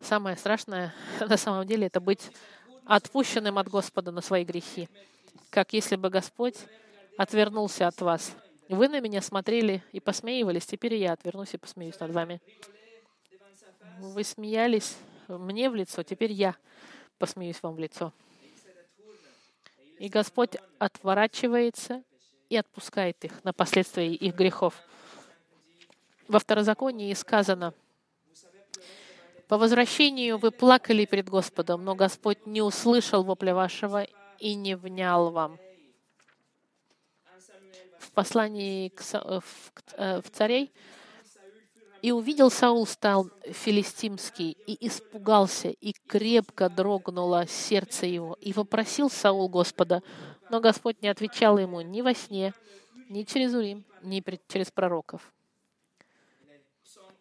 [0.00, 2.30] Самое страшное на самом деле это быть
[2.84, 4.88] отпущенным от Господа на свои грехи.
[5.50, 6.56] Как если бы Господь
[7.16, 8.34] отвернулся от вас.
[8.68, 12.40] Вы на меня смотрели и посмеивались, теперь я отвернусь и посмеюсь над вами.
[14.00, 14.96] Вы смеялись
[15.28, 16.56] мне в лицо, теперь я
[17.18, 18.14] посмеюсь вам в лицо.
[19.98, 22.02] И Господь отворачивается
[22.48, 24.74] и отпускает их на последствия их грехов.
[26.28, 27.74] Во второзаконии сказано,
[29.48, 34.06] «По возвращению вы плакали перед Господом, но Господь не услышал вопля вашего
[34.38, 35.58] и не внял вам».
[37.98, 39.42] В послании к, в,
[39.92, 40.72] э, в царей
[42.02, 48.36] и увидел Саул стал филистимский, и испугался, и крепко дрогнуло сердце его.
[48.40, 50.02] И вопросил Саул Господа,
[50.50, 52.54] но Господь не отвечал ему ни во сне,
[53.08, 55.32] ни через Урим, ни через пророков.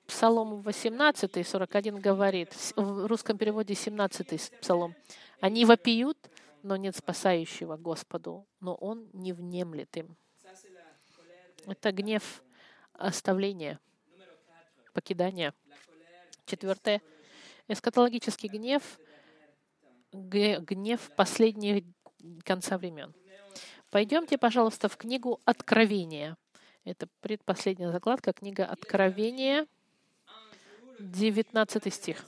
[0.08, 4.96] Псалом 18, 41 говорит, в русском переводе 17 псалом,
[5.40, 6.18] «Они вопиют,
[6.64, 10.18] но нет спасающего Господу, но Он не внемлет им».
[11.68, 12.42] Это гнев
[12.94, 13.80] оставления—
[14.92, 15.54] покидания.
[16.46, 17.02] Четвертое.
[17.68, 19.00] Эскатологический гнев,
[20.12, 21.84] гнев последних
[22.44, 23.14] конца времен.
[23.92, 26.38] Пойдемте, пожалуйста, в книгу Откровения.
[26.84, 29.68] Это предпоследняя закладка, книга Откровения,
[31.00, 32.26] 19 стих.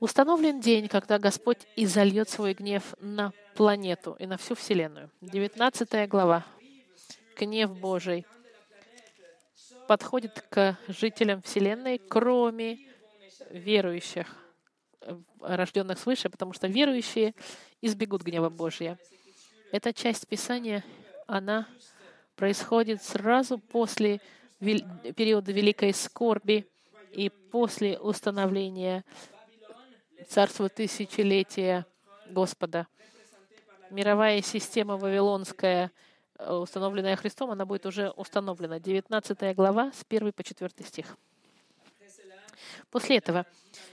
[0.00, 5.10] Установлен день, когда Господь изольет свой гнев на планету и на всю Вселенную.
[5.20, 6.46] 19 глава.
[7.38, 8.26] Гнев Божий
[9.90, 12.78] подходит к жителям Вселенной, кроме
[13.50, 14.36] верующих,
[15.00, 17.34] э, рожденных свыше, потому что верующие
[17.82, 19.00] избегут гнева Божия.
[19.72, 20.84] Эта часть Писания,
[21.26, 21.66] она
[22.36, 24.20] происходит сразу после
[24.60, 26.70] периода Великой Скорби
[27.10, 29.04] и после установления
[30.28, 31.84] Царства Тысячелетия
[32.28, 32.86] Господа.
[33.90, 35.90] Мировая система Вавилонская—
[36.48, 38.78] установленная Христом, она будет уже установлена.
[38.78, 41.16] 19 глава с 1 по 4 стих.
[42.90, 43.46] После этого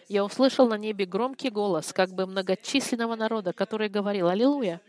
[0.08, 4.82] я услышал на небе громкий голос, как бы многочисленного народа, который говорил «Аллилуйя!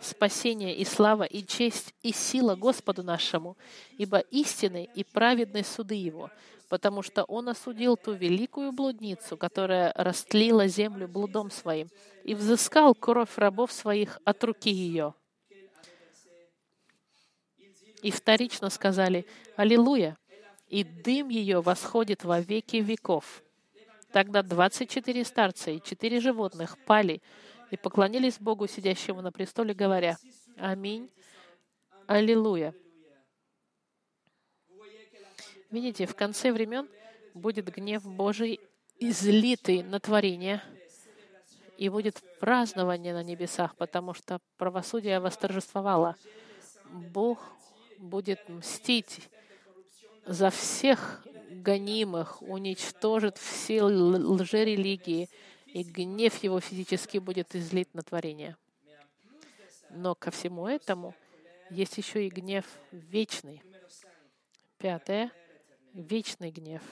[0.00, 3.56] Спасение и слава и честь и сила Господу нашему,
[3.96, 6.30] ибо истинны и праведны суды Его,
[6.68, 11.88] потому что Он осудил ту великую блудницу, которая растлила землю блудом своим,
[12.24, 15.14] и взыскал кровь рабов своих от руки ее»
[18.02, 19.26] и вторично сказали
[19.56, 20.16] «Аллилуйя!»
[20.68, 23.42] и дым ее восходит во веки веков.
[24.12, 27.22] Тогда двадцать четыре старца и четыре животных пали
[27.70, 30.18] и поклонились Богу, сидящему на престоле, говоря
[30.56, 31.10] «Аминь,
[32.06, 32.74] Аллилуйя».
[35.70, 36.88] Видите, в конце времен
[37.34, 38.60] будет гнев Божий
[38.98, 40.62] излитый на творение,
[41.76, 46.16] и будет празднование на небесах, потому что правосудие восторжествовало.
[46.90, 47.38] Бог
[47.98, 49.28] будет мстить
[50.24, 55.28] за всех гонимых, уничтожит все лжерелигии,
[55.66, 58.56] и гнев его физически будет излит на творение.
[59.90, 61.14] Но ко всему этому
[61.70, 63.62] есть еще и гнев вечный.
[64.78, 65.32] Пятое—
[65.92, 66.82] вечный гнев.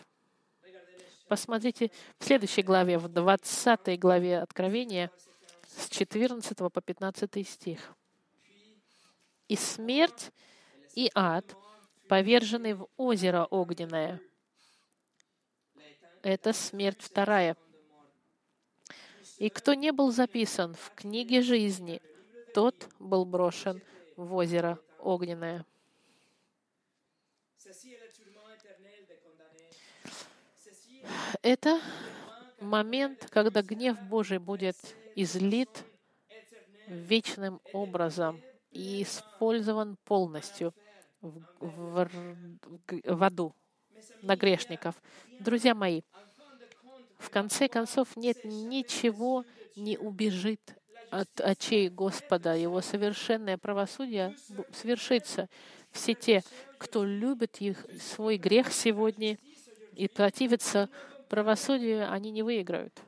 [1.28, 5.10] Посмотрите в следующей главе, в 20 главе Откровения,
[5.66, 7.94] с 14 по 15 стих.
[9.48, 10.30] «И смерть,
[10.94, 11.56] и ад
[12.08, 14.20] повержены в озеро огненное».
[16.22, 17.56] Это смерть вторая.
[19.38, 22.00] «И кто не был записан в книге жизни,
[22.54, 23.82] тот был брошен
[24.16, 25.66] в озеро огненное».
[31.42, 31.80] Это
[32.60, 34.76] момент, когда гнев Божий будет
[35.14, 35.84] излит
[36.86, 38.40] вечным образом
[38.70, 40.74] и использован полностью
[41.24, 42.10] в, в,
[43.04, 43.54] в аду
[44.22, 44.94] на грешников.
[45.40, 46.02] Друзья мои,
[47.18, 49.44] в конце концов нет ничего
[49.76, 50.60] не убежит
[51.10, 52.54] от очей Господа.
[52.54, 54.36] Его совершенное правосудие
[54.72, 55.48] свершится.
[55.90, 56.42] Все те,
[56.78, 59.38] кто любит их, свой грех сегодня
[59.94, 60.90] и противится
[61.28, 63.00] правосудию, они не выиграют.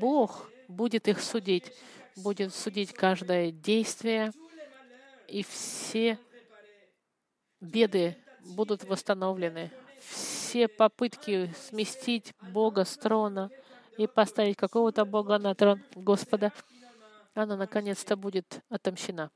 [0.00, 1.72] Бог будет их судить,
[2.16, 4.32] будет судить каждое действие,
[5.26, 6.18] и все
[7.60, 9.70] беды будут восстановлены.
[10.00, 13.50] Все попытки сместить Бога с трона
[13.96, 16.52] и поставить какого-то Бога на трон Господа,
[17.34, 19.30] она наконец-то будет отомщена.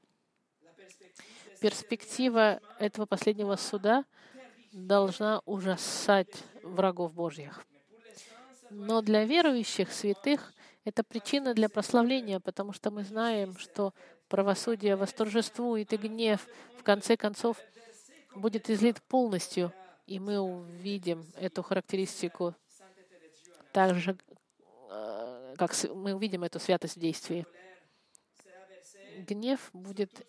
[1.61, 4.05] Перспектива этого последнего суда
[4.73, 7.65] должна ужасать врагов Божьих.
[8.71, 10.53] Но для верующих святых
[10.85, 13.93] это причина для прославления, потому что мы знаем, что
[14.29, 16.47] правосудие восторжествует, и гнев
[16.79, 17.59] в конце концов
[18.35, 19.73] будет излит полностью,
[20.07, 22.55] и мы увидим эту характеристику
[23.73, 24.17] так же,
[24.91, 27.47] э, как мы увидим эту святость в действии.
[29.19, 30.27] Гнев будет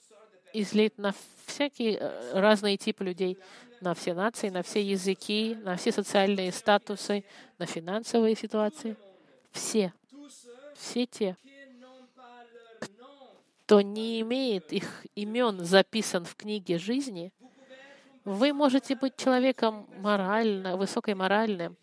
[0.53, 1.13] излит на
[1.45, 3.37] всякие э, разные типы людей,
[3.81, 7.25] на все нации, на все языки, на все социальные статусы,
[7.57, 8.95] на финансовые ситуации.
[9.51, 9.93] Все.
[10.75, 11.37] Все те,
[13.65, 17.31] кто не имеет их имен записан в книге жизни,
[18.25, 21.77] вы можете быть человеком морально, высокой моральным,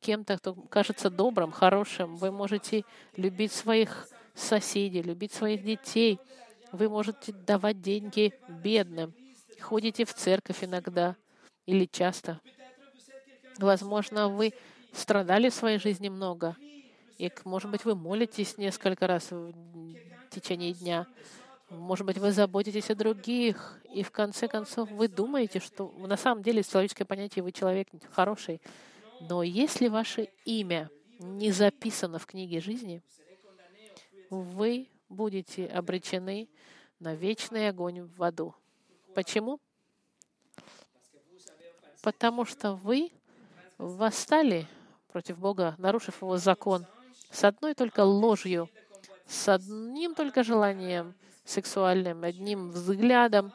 [0.00, 2.16] кем-то, кто кажется добрым, хорошим.
[2.16, 2.84] Вы можете
[3.16, 6.20] любить своих соседей, любить своих детей.
[6.72, 9.14] Вы можете давать деньги бедным.
[9.60, 11.16] Ходите в церковь иногда
[11.64, 12.40] или часто.
[13.58, 14.52] Возможно, вы
[14.92, 16.56] страдали в своей жизни много.
[17.18, 19.54] И, может быть, вы молитесь несколько раз в
[20.30, 21.06] течение дня.
[21.68, 26.42] Может быть, вы заботитесь о других, и в конце концов вы думаете, что на самом
[26.42, 28.60] деле человеческое понятие вы человек хороший.
[29.20, 33.02] Но если ваше имя не записано в книге жизни,
[34.30, 36.48] вы будете обречены
[37.00, 38.54] на вечный огонь в аду.
[39.14, 39.58] Почему?
[42.02, 43.10] Потому что вы
[43.76, 44.68] восстали
[45.08, 46.86] против Бога, нарушив его закон,
[47.32, 48.70] с одной только ложью,
[49.26, 51.14] с одним только желанием
[51.46, 53.52] сексуальным, одним взглядом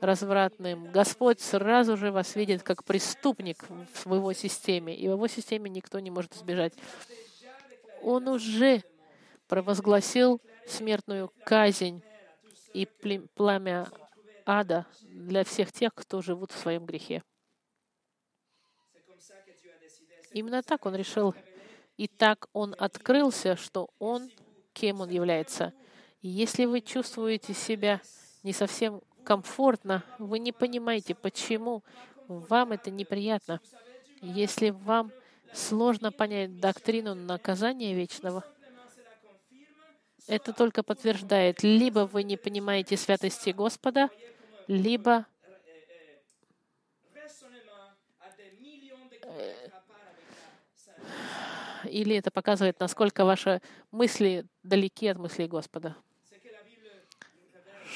[0.00, 0.90] развратным.
[0.92, 3.64] Господь сразу же вас видит как преступник
[4.04, 6.74] в его системе, и в его системе никто не может избежать.
[8.02, 8.82] Он уже
[9.48, 12.02] провозгласил смертную казнь
[12.72, 12.86] и
[13.34, 13.88] пламя
[14.46, 17.22] ада для всех тех, кто живут в своем грехе.
[20.32, 21.34] Именно так он решил.
[21.96, 24.30] И так он открылся, что он,
[24.72, 25.74] кем он является.
[26.22, 28.00] И если вы чувствуете себя
[28.42, 31.82] не совсем комфортно, вы не понимаете, почему
[32.28, 33.60] вам это неприятно.
[34.20, 35.12] Если вам
[35.52, 38.44] сложно понять доктрину наказания вечного,
[40.26, 44.10] это только подтверждает, либо вы не понимаете святости Господа,
[44.68, 45.26] либо
[51.84, 53.60] или это показывает, насколько ваши
[53.90, 55.96] мысли далеки от мыслей Господа.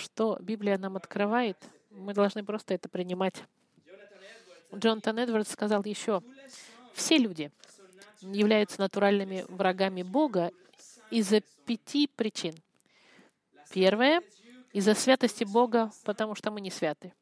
[0.04, 1.56] Что Библия нам открывает,
[1.90, 3.42] мы должны просто это принимать.
[4.74, 6.22] Джонатан Эдвардс сказал еще,
[6.92, 7.50] все люди
[8.20, 10.52] являются натуральными врагами Бога
[11.10, 12.54] из-за пяти причин.
[13.72, 14.22] Первое—
[14.74, 17.14] из-за святости Бога, потому что мы не святы.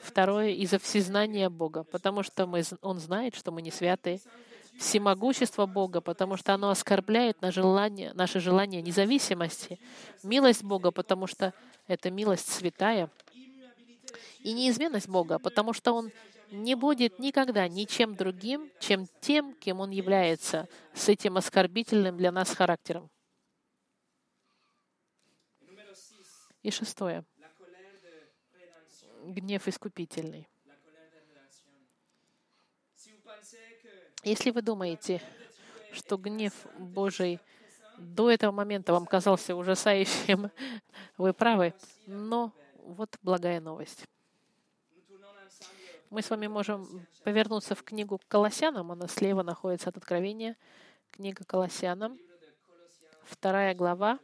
[0.00, 4.20] Второе— из-за всезнания Бога, потому что мы, Он знает, что мы не святы
[4.80, 9.78] всемогущество Бога, потому что оно оскорбляет на желание, наше желание независимости,
[10.22, 11.52] милость Бога, потому что
[11.86, 13.10] это милость святая,
[14.38, 16.10] и неизменность Бога, потому что Он
[16.50, 22.54] не будет никогда ничем другим, чем тем, кем Он является, с этим оскорбительным для нас
[22.54, 23.10] характером.
[26.62, 27.24] И шестое.
[29.26, 30.48] Гнев искупительный.
[34.22, 35.22] Если вы думаете,
[35.92, 37.40] что гнев Божий
[37.96, 40.50] до этого момента вам казался ужасающим,
[41.16, 41.72] вы правы,
[42.06, 44.04] но вот благая новость.
[46.10, 50.56] Мы с вами можем повернуться в книгу Колоссянам, она слева находится от Откровения.
[51.10, 52.18] Книга Колоссянам,
[53.24, 54.18] вторая глава,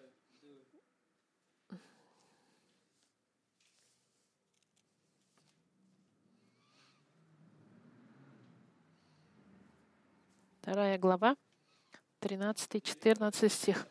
[10.66, 11.36] Вторая глава,
[12.20, 13.86] 13-14 стих.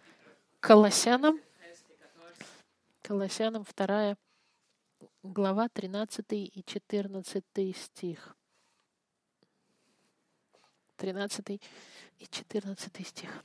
[0.60, 1.40] Колоссянам,
[3.02, 4.18] Колоссянам, вторая
[5.24, 8.36] глава, 13 и 14 стих.
[10.98, 11.62] 13
[12.20, 13.44] и 14 стих.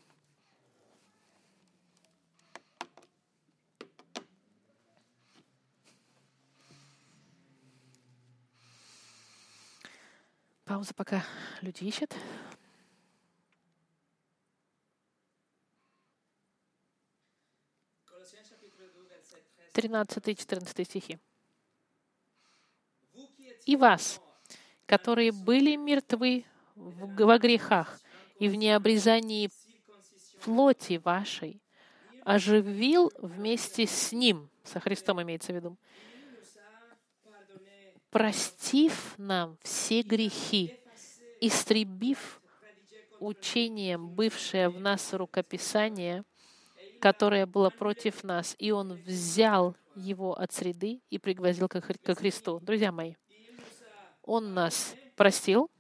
[10.65, 11.25] Пауза, пока
[11.63, 12.13] люди ищут.
[19.73, 21.19] 13 и 14 стихи.
[23.67, 24.21] «И вас,
[24.87, 26.45] которые были мертвы
[26.75, 28.01] во грехах
[28.39, 29.51] и в необрезании
[30.43, 31.61] плоти вашей,
[32.25, 35.77] оживил вместе с Ним, со Христом имеется в виду,
[38.11, 40.79] простив нам все грехи,
[41.41, 42.41] истребив
[43.21, 46.25] учением бывшее в нас рукописание,
[47.01, 52.61] которое было против нас, и Он взял его от среды и пригвоздил ко Христу.
[52.61, 53.15] Друзья мои,
[54.23, 55.71] Он нас простил,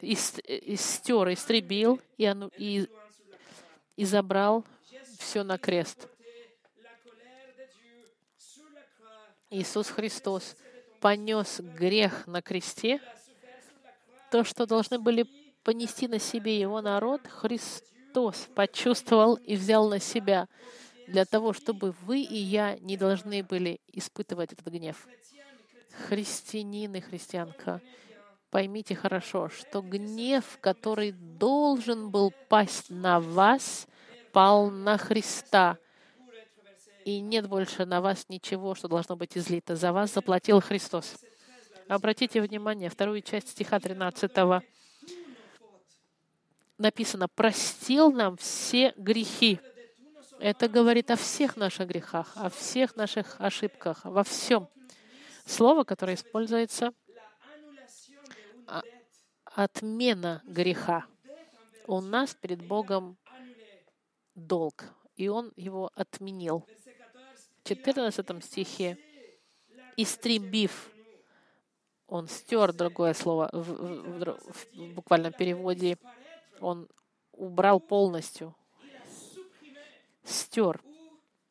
[0.00, 2.88] и, и стер, истребил, и, и,
[3.96, 4.64] и забрал
[5.18, 6.08] все на крест.
[9.50, 10.56] Иисус Христос
[11.00, 13.00] понес грех на кресте,
[14.30, 15.24] то, что должны были
[15.62, 20.48] понести на себе его народ, Христос Христос почувствовал и взял на себя
[21.06, 25.06] для того, чтобы вы и я не должны были испытывать этот гнев.
[26.08, 27.82] Христианин и христианка,
[28.50, 33.86] поймите хорошо, что гнев, который должен был пасть на вас,
[34.32, 35.76] пал на Христа.
[37.04, 39.76] И нет больше на вас ничего, что должно быть излито.
[39.76, 41.16] За вас заплатил Христос.
[41.86, 44.32] Обратите внимание, вторую часть стиха 13
[46.78, 49.60] написано, простил нам все грехи.
[50.38, 54.68] Это говорит о всех наших грехах, о всех наших ошибках, во всем.
[55.46, 56.92] Слово, которое используется,
[58.66, 58.82] а,
[59.44, 61.06] отмена греха.
[61.86, 63.16] У нас перед Богом
[64.34, 66.66] долг, и Он его отменил.
[67.62, 68.98] В 14 стихе,
[69.96, 70.90] истребив,
[72.08, 75.98] он стер другое слово в, в, в, в буквальном переводе,
[76.60, 76.88] он
[77.32, 78.54] убрал полностью,
[80.24, 80.80] стер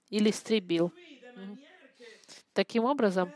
[0.10, 0.91] или истребил.
[2.53, 3.32] Таким образом,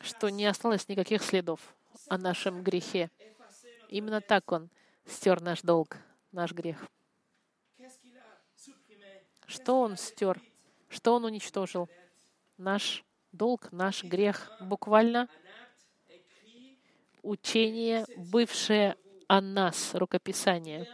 [0.00, 1.74] что не осталось никаких следов
[2.08, 3.10] о нашем грехе.
[3.88, 4.70] Именно так Он
[5.06, 5.96] стер наш долг,
[6.32, 6.86] наш грех.
[9.46, 10.40] Что Он стер?
[10.88, 11.88] Что Он уничтожил?
[12.56, 14.50] Наш долг, наш грех.
[14.60, 15.28] Буквально
[17.22, 18.96] учение, бывшее
[19.30, 20.88] о нас, рукописание.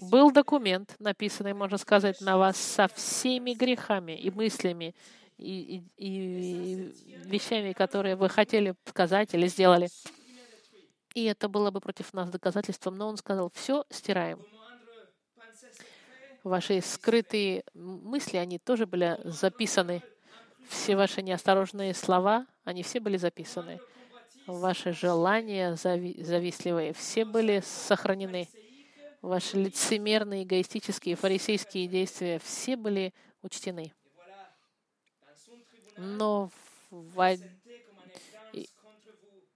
[0.00, 4.94] Был документ, написанный, можно сказать, на вас со всеми грехами и мыслями,
[5.36, 6.94] и, и, и
[7.26, 9.90] вещами, которые вы хотели сказать или сделали.
[11.12, 14.40] И это было бы против нас доказательством, но он сказал, все стираем.
[16.44, 20.02] Ваши скрытые мысли, они тоже были записаны.
[20.66, 23.80] Все ваши неосторожные слова, они все были записаны
[24.46, 28.48] ваши желания завистливые, все были сохранены.
[29.22, 33.12] Ваши лицемерные, эгоистические, фарисейские действия, все были
[33.42, 33.92] учтены.
[35.98, 36.50] Но
[36.90, 37.38] в...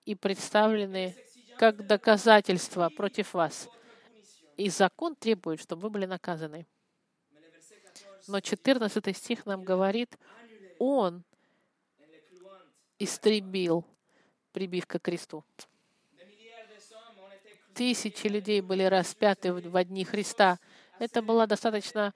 [0.05, 1.17] и представлены
[1.57, 3.69] как доказательства против вас.
[4.57, 6.67] И закон требует, чтобы вы были наказаны.
[8.27, 10.19] Но 14 стих нам говорит,
[10.79, 11.25] Он
[12.99, 13.85] истребил
[14.55, 15.45] прибивка к кресту.
[17.75, 20.61] Тысячи людей были распяты в дни Христа.
[21.01, 22.15] Это была достаточно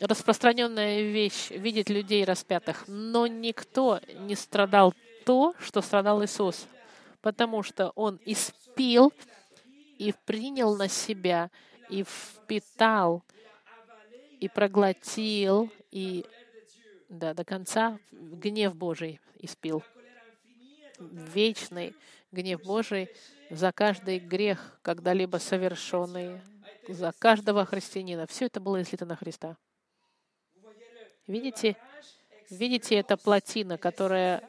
[0.00, 2.84] распространенная вещь видеть людей распятых.
[2.86, 4.94] Но никто не страдал
[5.24, 6.66] то, что страдал Иисус,
[7.22, 9.12] потому что Он испил
[9.96, 11.50] и принял на себя,
[11.88, 13.24] и впитал,
[14.40, 16.26] и проглотил, и
[17.08, 19.82] да, до конца гнев Божий испил
[20.98, 21.94] вечный
[22.32, 23.08] гнев Божий
[23.50, 26.40] за каждый грех, когда-либо совершенный,
[26.88, 28.26] за каждого христианина.
[28.26, 29.56] Все это было излито на Христа.
[31.26, 31.76] Видите,
[32.50, 34.48] видите, это плотина, которая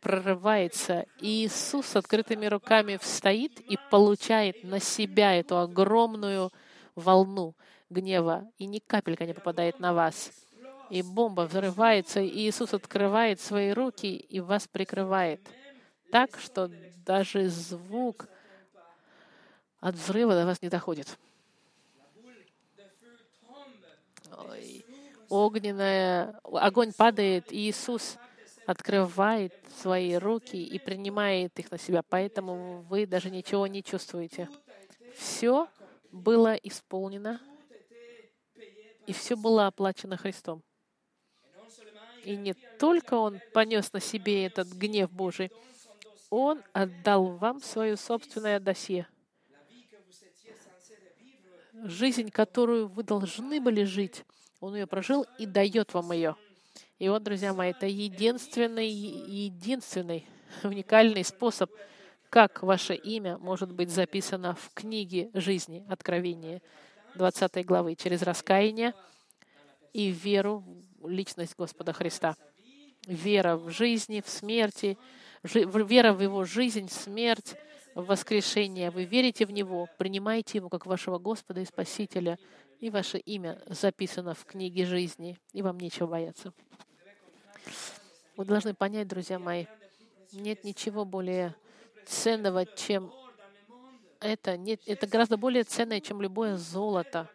[0.00, 6.50] прорывается, и Иисус с открытыми руками встоит и получает на себя эту огромную
[6.94, 7.54] волну
[7.90, 10.30] гнева, и ни капелька не попадает на вас.
[10.88, 15.46] И бомба взрывается, и Иисус открывает свои руки и вас прикрывает
[16.12, 16.70] так, что
[17.06, 18.28] даже звук
[19.80, 21.18] от взрыва до вас не доходит.
[24.30, 24.84] Ой.
[25.30, 28.18] Огненная, огонь падает, и Иисус
[28.66, 34.50] открывает свои руки и принимает их на себя, поэтому вы даже ничего не чувствуете.
[35.16, 35.66] Все
[36.12, 37.40] было исполнено,
[39.06, 40.62] и все было оплачено Христом.
[42.24, 45.50] И не только Он понес на себе этот гнев Божий,
[46.32, 49.06] Он отдал вам свое собственное досье.
[51.74, 54.24] Жизнь, которую вы должны были жить,
[54.58, 56.34] Он ее прожил и дает вам ее.
[56.98, 60.26] И вот, друзья мои, это единственный, единственный
[60.62, 61.70] уникальный способ,
[62.30, 66.62] как ваше имя может быть записано в книге жизни, Откровения
[67.14, 68.94] 20 главы, через раскаяние
[69.92, 70.64] и веру
[70.98, 72.36] в личность Господа Христа.
[73.06, 74.96] Вера в жизни, в смерти,
[75.42, 77.54] вера в Его жизнь, смерть,
[77.94, 78.90] в воскрешение.
[78.90, 82.38] Вы верите в Него, принимаете Его как вашего Господа и Спасителя,
[82.80, 86.52] и ваше имя записано в книге жизни, и вам нечего бояться.
[88.36, 89.66] Вы должны понять, друзья мои,
[90.32, 91.54] нет ничего более
[92.06, 93.12] ценного, чем
[94.20, 94.56] это.
[94.56, 97.28] Нет, это гораздо более ценное, чем любое золото.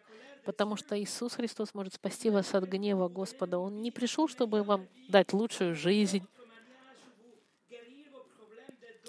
[0.48, 3.58] Потому что Иисус Христос может спасти вас от гнева Господа.
[3.58, 6.26] Он не пришел, чтобы вам дать лучшую жизнь,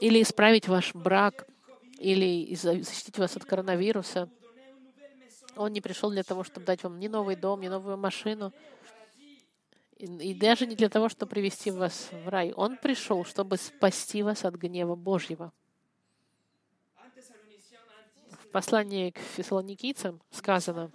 [0.02, 1.48] или исправить ваш брак,
[1.98, 4.30] или защитить вас от коронавируса.
[5.56, 8.52] Он не пришел для того, чтобы дать вам ни новый дом, ни новую машину,
[9.96, 12.52] и даже не для того, чтобы привести вас в рай.
[12.52, 15.54] Он пришел, чтобы спасти вас от гнева Божьего.
[18.44, 20.92] В послании к фессалоникийцам сказано,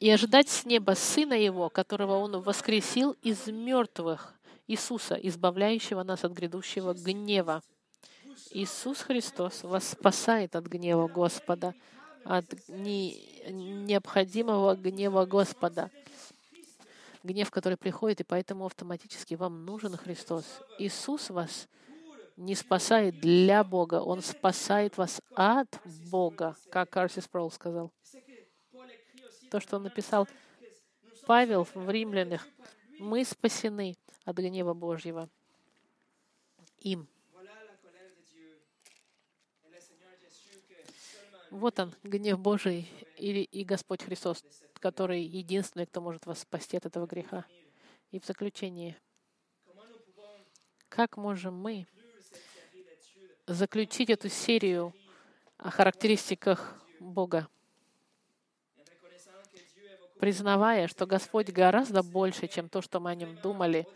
[0.00, 4.34] и ожидать с неба Сына Его, которого Он воскресил из мертвых,
[4.66, 7.62] Иисуса, избавляющего нас от грядущего гнева.
[8.50, 11.74] Иисус Христос вас спасает от гнева Господа
[12.24, 13.16] от не,
[13.50, 15.90] необходимого гнева Господа.
[17.22, 20.44] Гнев, который приходит, и поэтому автоматически вам нужен Христос.
[20.78, 21.68] Иисус вас
[22.36, 25.68] не спасает для Бога, Он спасает вас от
[26.10, 27.92] Бога, как Карсис Прол сказал.
[29.50, 30.26] То, что он написал
[31.26, 32.46] Павел в Римлянах,
[32.98, 35.28] мы спасены от гнева Божьего
[36.80, 37.08] им.
[41.50, 44.42] Вот он, гнев Божий и, и Господь Христос,
[44.80, 47.44] который единственный, кто может вас спасти от этого греха.
[48.10, 48.96] И в заключение,
[50.88, 51.86] как можем мы
[53.46, 54.94] заключить эту серию
[55.58, 57.48] о характеристиках Бога,
[60.18, 63.86] признавая, что Господь гораздо больше, чем то, что мы о Нем думали,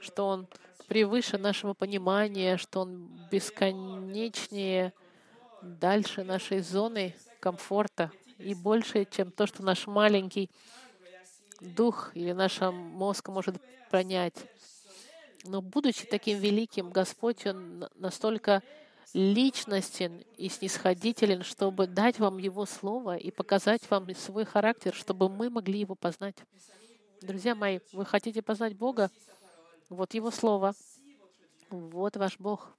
[0.00, 0.48] что Он
[0.88, 4.92] превыше нашего понимания, что Он бесконечнее,
[5.62, 10.50] дальше нашей зоны комфорта и больше, чем то, что наш маленький
[11.60, 13.56] дух или наш мозг может
[13.90, 14.34] понять.
[15.44, 18.62] Но будучи таким великим, Господь, Он настолько
[19.14, 25.50] личностен и снисходителен, чтобы дать вам Его Слово и показать вам свой характер, чтобы мы
[25.50, 26.36] могли Его познать.
[27.22, 29.10] Друзья мои, вы хотите познать Бога?
[29.88, 30.74] Вот Его Слово.
[31.70, 32.76] Вот ваш Бог.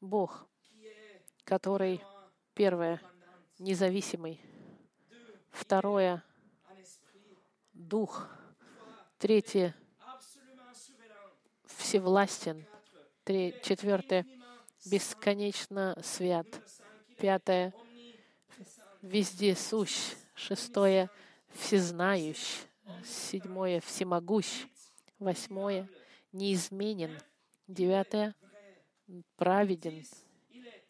[0.00, 0.46] Бог,
[1.44, 2.00] который,
[2.54, 3.02] первое,
[3.58, 4.40] независимый,
[5.50, 6.24] второе,
[7.74, 8.28] дух,
[9.18, 9.74] третье,
[11.66, 12.66] всевластен,
[13.62, 14.26] четвертое,
[14.86, 16.46] бесконечно свят,
[17.18, 17.74] пятое,
[19.02, 21.10] везде сущ, шестое,
[21.48, 22.62] всезнающ,
[23.04, 24.66] седьмое, всемогущ,
[25.18, 25.88] восьмое,
[26.32, 27.18] неизменен,
[27.66, 28.34] девятое,
[29.36, 30.04] праведен,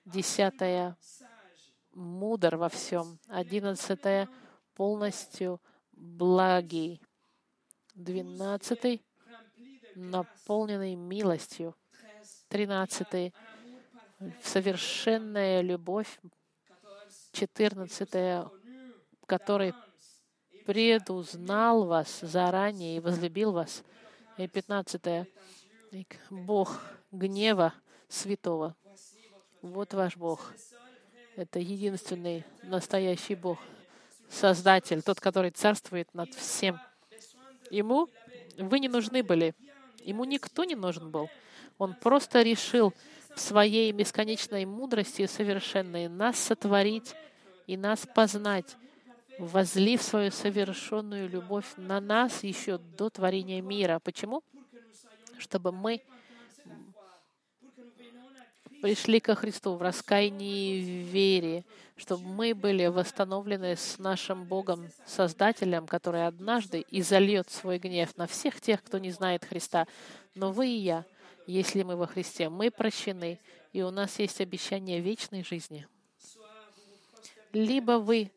[0.07, 0.97] Десятое—
[1.95, 3.18] мудр во всем.
[3.28, 4.28] Одиннадцатое—
[4.74, 5.61] полностью
[5.93, 7.01] благий.
[7.95, 9.05] Двенадцатый—
[9.95, 11.76] наполненный милостью.
[12.49, 13.32] Тринадцатый—
[14.42, 16.18] совершенная любовь.
[17.32, 18.48] Четырнадцатое—
[19.30, 19.74] который
[20.66, 23.84] предузнал вас заранее и возлюбил вас.
[24.38, 25.28] И 15.
[26.30, 26.80] Бог
[27.12, 27.72] гнева
[28.08, 28.74] святого.
[29.62, 30.52] Вот ваш Бог.
[31.36, 33.58] Это единственный настоящий Бог.
[34.28, 36.80] Создатель, тот, который царствует над всем.
[37.70, 38.08] Ему
[38.58, 39.54] вы не нужны были.
[40.02, 41.30] Ему никто не нужен был.
[41.78, 42.92] Он просто решил
[43.36, 47.14] своей бесконечной мудрости совершенной нас сотворить
[47.66, 48.76] и нас познать,
[49.38, 54.00] возлив свою совершенную любовь на нас еще до творения мира.
[54.02, 54.42] Почему?
[55.38, 56.02] Чтобы мы
[58.82, 61.64] пришли ко Христу в раскаянии и вере,
[61.96, 68.60] чтобы мы были восстановлены с нашим Богом, Создателем, который однажды изольет свой гнев на всех
[68.60, 69.86] тех, кто не знает Христа.
[70.34, 71.04] Но вы и я,
[71.51, 73.40] если мы во Христе, мы прощены,
[73.72, 75.86] и у нас есть обещание вечной жизни.
[77.53, 78.30] Либо вы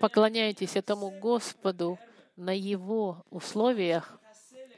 [0.00, 1.98] поклоняетесь этому Господу
[2.36, 4.20] на Его условиях,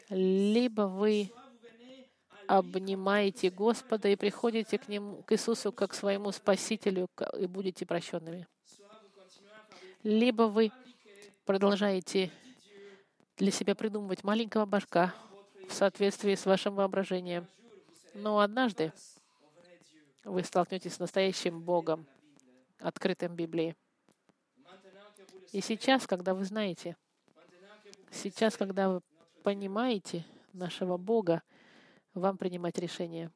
[0.08, 1.32] либо вы
[2.46, 7.08] обнимаете Господа и приходите к Нему, к Иисусу, как к своему Спасителю,
[7.38, 8.46] и будете прощенными.
[10.02, 10.72] Либо вы
[11.44, 12.30] продолжаете
[13.36, 15.14] для себя придумывать маленького башка
[15.70, 17.46] в соответствии с вашим воображением.
[18.14, 18.92] Но однажды
[20.24, 22.06] вы столкнетесь с настоящим Богом,
[22.80, 23.76] открытым Библией.
[25.52, 26.96] И сейчас, когда вы знаете,
[28.10, 29.00] сейчас, когда вы
[29.44, 31.42] понимаете нашего Бога,
[32.14, 33.30] вам принимать решение.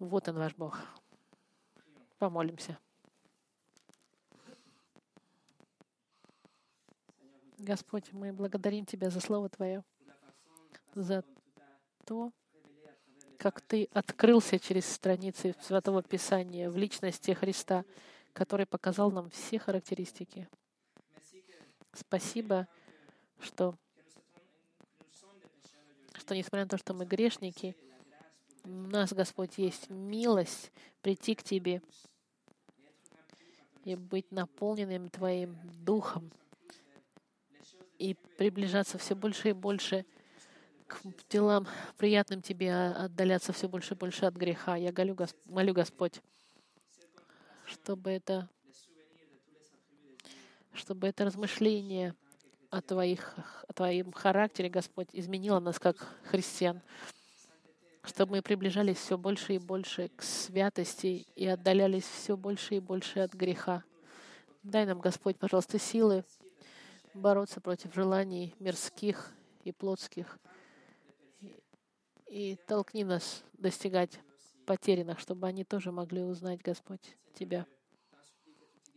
[0.00, 0.80] Вот он, ваш Бог.
[2.18, 2.78] Помолимся.
[7.64, 9.82] Господь, мы благодарим Тебя за Слово Твое,
[10.94, 11.24] за
[12.04, 12.30] то,
[13.38, 17.84] как Ты открылся через страницы Святого Писания в личности Христа,
[18.34, 20.46] который показал нам все характеристики.
[21.94, 22.68] Спасибо,
[23.40, 23.74] что
[26.18, 27.76] что несмотря на то, что мы грешники,
[28.64, 30.70] у нас, Господь, есть милость
[31.02, 31.82] прийти к Тебе
[33.84, 36.30] и быть наполненным Твоим Духом
[37.98, 40.04] и приближаться все больше и больше
[40.86, 41.66] к делам
[41.96, 44.76] приятным Тебе, а отдаляться все больше и больше от греха.
[44.76, 45.16] Я молю,
[45.46, 46.20] молю Господь,
[47.66, 48.48] чтобы это,
[50.72, 52.14] чтобы это размышление
[52.70, 53.34] о, твоих,
[53.68, 56.82] о Твоем характере, Господь, изменила нас как христиан,
[58.02, 63.20] чтобы мы приближались все больше и больше к святости и отдалялись все больше и больше
[63.20, 63.82] от греха.
[64.62, 66.24] Дай нам, Господь, пожалуйста, силы
[67.14, 70.38] бороться против желаний мирских и плотских.
[72.26, 74.20] И, толкни нас достигать
[74.66, 77.66] потерянных, чтобы они тоже могли узнать, Господь, Тебя.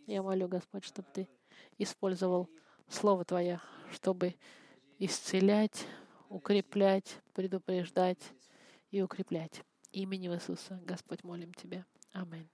[0.07, 1.27] Я молю, Господь, чтобы Ты
[1.77, 2.49] использовал
[2.87, 3.61] Слово Твое,
[3.91, 4.35] чтобы
[4.97, 5.85] исцелять,
[6.29, 8.33] укреплять, предупреждать
[8.89, 9.61] и укреплять.
[9.91, 11.85] Именем Иисуса, Господь, молим Тебя.
[12.13, 12.49] Аминь.